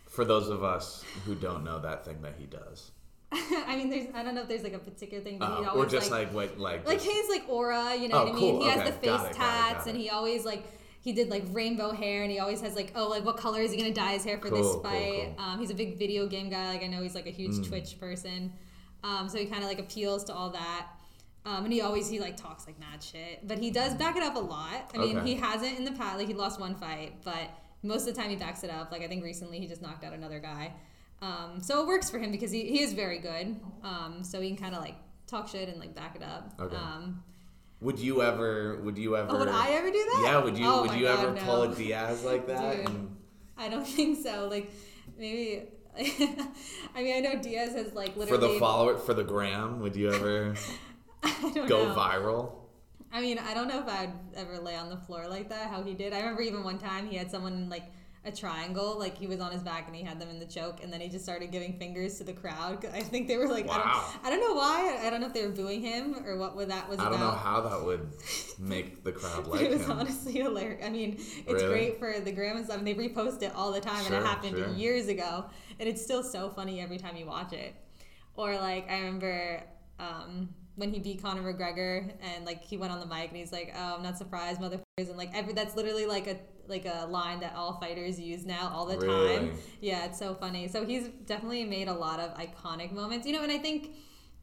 [0.09, 2.91] For those of us who don't know that thing that he does,
[3.31, 5.69] I mean, there's I don't know if there's like a particular thing, but he Uh,
[5.69, 8.29] always or just like like what like like his like aura, you know Oh, what
[8.33, 8.51] I mean?
[8.59, 8.63] cool.
[8.63, 10.63] He has the face Got it, got it, tats, got and he always like
[11.05, 13.71] he did like rainbow hair, and he always has like oh like what color is
[13.71, 15.33] he gonna dye his hair for Cool, this fight?
[15.37, 15.45] cool.
[15.45, 16.67] Um, he's a big video game guy.
[16.67, 17.67] Like I know he's like a huge Mm.
[17.67, 18.51] Twitch person,
[19.03, 20.87] um, so he kind of like appeals to all that.
[21.45, 24.23] Um, and he always he like talks like mad shit, but he does back it
[24.23, 24.89] up a lot.
[24.93, 25.27] I mean, Okay.
[25.29, 26.17] he hasn't in the past.
[26.17, 27.51] Like he lost one fight, but
[27.83, 28.91] most of the time he backs it up.
[28.91, 30.73] Like I think recently he just knocked out another guy.
[31.21, 33.55] Um, so it works for him because he, he is very good.
[33.83, 34.95] Um, so he can kind of like
[35.27, 36.53] talk shit and like back it up.
[36.59, 36.75] Okay.
[37.81, 38.79] Would you ever?
[38.81, 39.31] Would you oh, ever?
[39.31, 40.21] oh, would I ever do that?
[40.23, 40.43] Yeah.
[40.43, 40.65] Would you?
[40.65, 41.41] Oh would you God, ever no.
[41.41, 42.77] pull a Diaz like that?
[42.77, 42.89] Dude.
[42.89, 43.17] And-
[43.57, 44.47] I don't think so.
[44.49, 44.71] Like
[45.17, 45.69] maybe.
[45.97, 49.95] I mean, I know Diaz has like literally for the follower for the gram, would
[49.95, 50.55] you ever
[51.53, 51.95] go know.
[51.95, 52.51] viral?
[53.13, 55.83] I mean, I don't know if I'd ever lay on the floor like that, how
[55.83, 56.11] he did.
[56.11, 57.83] I remember even one time he had someone like
[58.25, 60.83] a triangle, like he was on his back and he had them in the choke,
[60.83, 62.85] and then he just started giving fingers to the crowd.
[62.93, 64.99] I think they were like, I, don't, I don't know why.
[65.03, 67.27] I don't know if they were booing him or what that was I don't know
[67.29, 67.37] about.
[67.39, 68.07] how that would
[68.59, 69.91] make the crowd like it was him.
[69.91, 70.83] honestly hilarious.
[70.85, 71.67] I mean, it's Really?
[71.67, 74.23] great for the gram and stuff, and they repost it all the time, and it
[74.23, 74.73] happened sure.
[74.73, 75.45] years ago,
[75.79, 77.75] and it's still so funny every time you watch it.
[78.35, 79.63] Or like I remember
[79.99, 83.51] um, when he beat Conor McGregor, and like he went on the mic and he's
[83.53, 87.05] like, "Oh, I'm not surprised, motherfuckers," and like every that's literally like a like a
[87.07, 89.35] line that all fighters use now all the Really?
[89.37, 89.57] time.
[89.81, 90.67] Yeah, it's so funny.
[90.67, 93.43] So he's definitely made a lot of iconic moments, you know.
[93.43, 93.91] And I think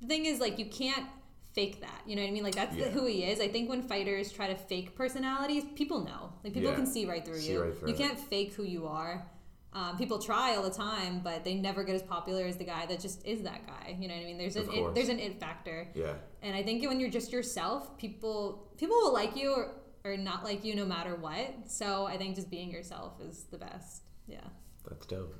[0.01, 1.07] the thing is like you can't
[1.55, 2.01] fake that.
[2.07, 2.45] You know what I mean?
[2.45, 2.89] Like that's Yeah.
[2.89, 3.41] who he is.
[3.41, 6.33] I think when fighters try to fake personalities, people know.
[6.43, 6.77] Like people Yeah.
[6.77, 7.63] can see right through See you.
[7.63, 9.29] right through you can't fake who you are.
[9.75, 12.85] Um, people try all the time, but they never get as popular as the guy
[12.85, 13.97] that just is that guy.
[13.99, 14.37] You know what I mean?
[14.37, 16.13] There's an it, there's an it factor, Yeah.
[16.43, 19.71] and I think when you're just yourself, people people will like you or,
[20.05, 21.55] or not like you no matter what.
[21.67, 24.03] So I think just being yourself is the best.
[24.27, 24.41] Yeah.
[24.89, 25.35] That's dope.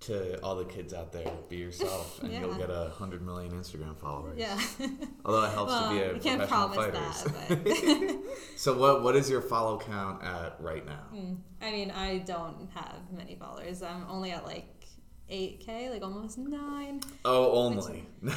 [0.00, 3.96] To all the kids out there, be yourself, and you'll get a hundred million Instagram
[3.98, 4.38] followers.
[4.38, 4.60] Yeah.
[5.24, 7.54] Although it helps well, to be a professional promise fighter.
[7.54, 8.22] that,
[8.56, 11.00] so what what is your follow count at right now?
[11.14, 13.82] Mm, I mean, I don't have many followers.
[13.82, 14.86] I'm only at like
[15.30, 17.00] 8k, like almost nine.
[17.24, 18.06] Oh, only.
[18.22, 18.32] Yeah,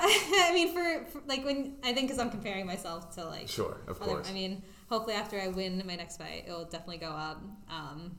[0.00, 3.78] I mean, for, for like when I think because I'm comparing myself to like sure,
[3.88, 4.12] of other.
[4.12, 4.30] course.
[4.30, 7.42] I mean, hopefully after I win my next fight, it'll definitely go up.
[7.68, 8.16] Um,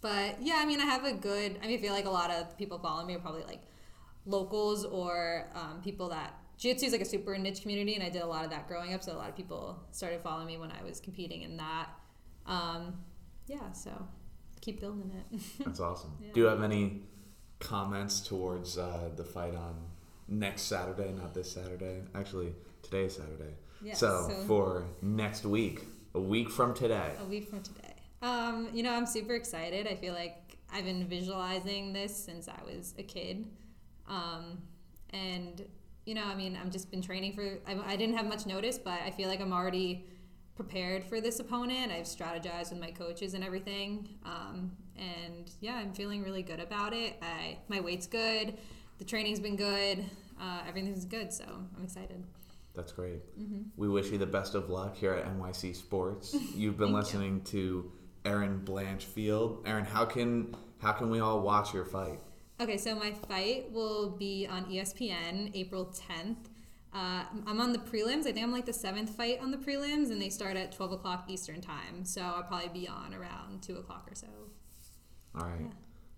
[0.00, 1.58] but yeah, I mean, I have a good.
[1.62, 3.62] I mean, I feel like a lot of people follow me are probably like
[4.26, 8.22] locals or um, people that jiu-jitsu is like a super niche community, and I did
[8.22, 9.02] a lot of that growing up.
[9.02, 11.88] So a lot of people started following me when I was competing in that.
[12.46, 13.02] Um,
[13.46, 13.90] yeah, so
[14.60, 15.40] keep building it.
[15.64, 16.12] That's awesome.
[16.20, 16.32] Yeah.
[16.32, 17.02] Do you have any
[17.58, 19.74] comments towards uh, the fight on
[20.28, 21.12] next Saturday?
[21.12, 22.02] Not this Saturday.
[22.14, 23.54] Actually, today's Saturday.
[23.82, 25.82] Yeah, so, so- for next week,
[26.14, 27.12] a week from today.
[27.20, 27.94] a week from today.
[28.22, 29.86] Um, you know, I'm super excited.
[29.86, 33.46] I feel like I've been visualizing this since I was a kid.
[34.06, 34.58] Um,
[35.10, 35.64] and,
[36.04, 38.76] you know, I mean, I've just been training for, I, I didn't have much notice,
[38.78, 40.04] but I feel like I'm already
[40.54, 41.90] prepared for this opponent.
[41.90, 44.08] I've strategized with my coaches and everything.
[44.24, 47.16] Um, and yeah, I'm feeling really good about it.
[47.22, 48.58] I, my weight's good.
[48.98, 50.04] The training's been good.
[50.38, 51.32] Uh, everything's good.
[51.32, 51.44] So
[51.76, 52.22] I'm excited.
[52.80, 53.38] That's great.
[53.38, 53.60] Mm-hmm.
[53.76, 56.34] We wish you the best of luck here at NYC Sports.
[56.54, 56.96] You've been Thank you.
[56.96, 57.92] listening to
[58.24, 59.68] Erin Blanchfield.
[59.68, 62.20] Erin, how can how can we all watch your fight?
[62.58, 66.36] Okay, so my fight will be on ESPN April 10th.
[66.94, 68.20] Uh, I'm on the prelims.
[68.20, 70.92] I think I'm like the seventh fight on the prelims, and they start at 12
[70.92, 72.06] o'clock Eastern time.
[72.06, 74.26] So I'll probably be on around 2 o'clock or so.
[75.38, 75.60] All right.
[75.60, 75.66] Yeah.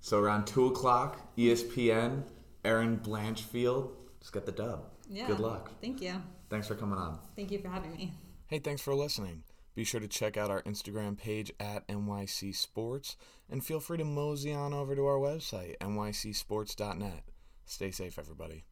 [0.00, 2.22] So around two o'clock, ESPN,
[2.64, 3.90] Erin Blanchfield.
[4.20, 4.92] Just get the dub.
[5.12, 5.26] Yeah.
[5.26, 5.70] Good luck.
[5.80, 6.22] Thank you.
[6.52, 7.18] Thanks for coming on.
[7.34, 8.12] Thank you for having me.
[8.46, 9.44] Hey, thanks for listening.
[9.74, 13.16] Be sure to check out our Instagram page at NYC Sports
[13.48, 17.22] and feel free to mosey on over to our website, nycsports.net.
[17.64, 18.64] Stay safe, everybody.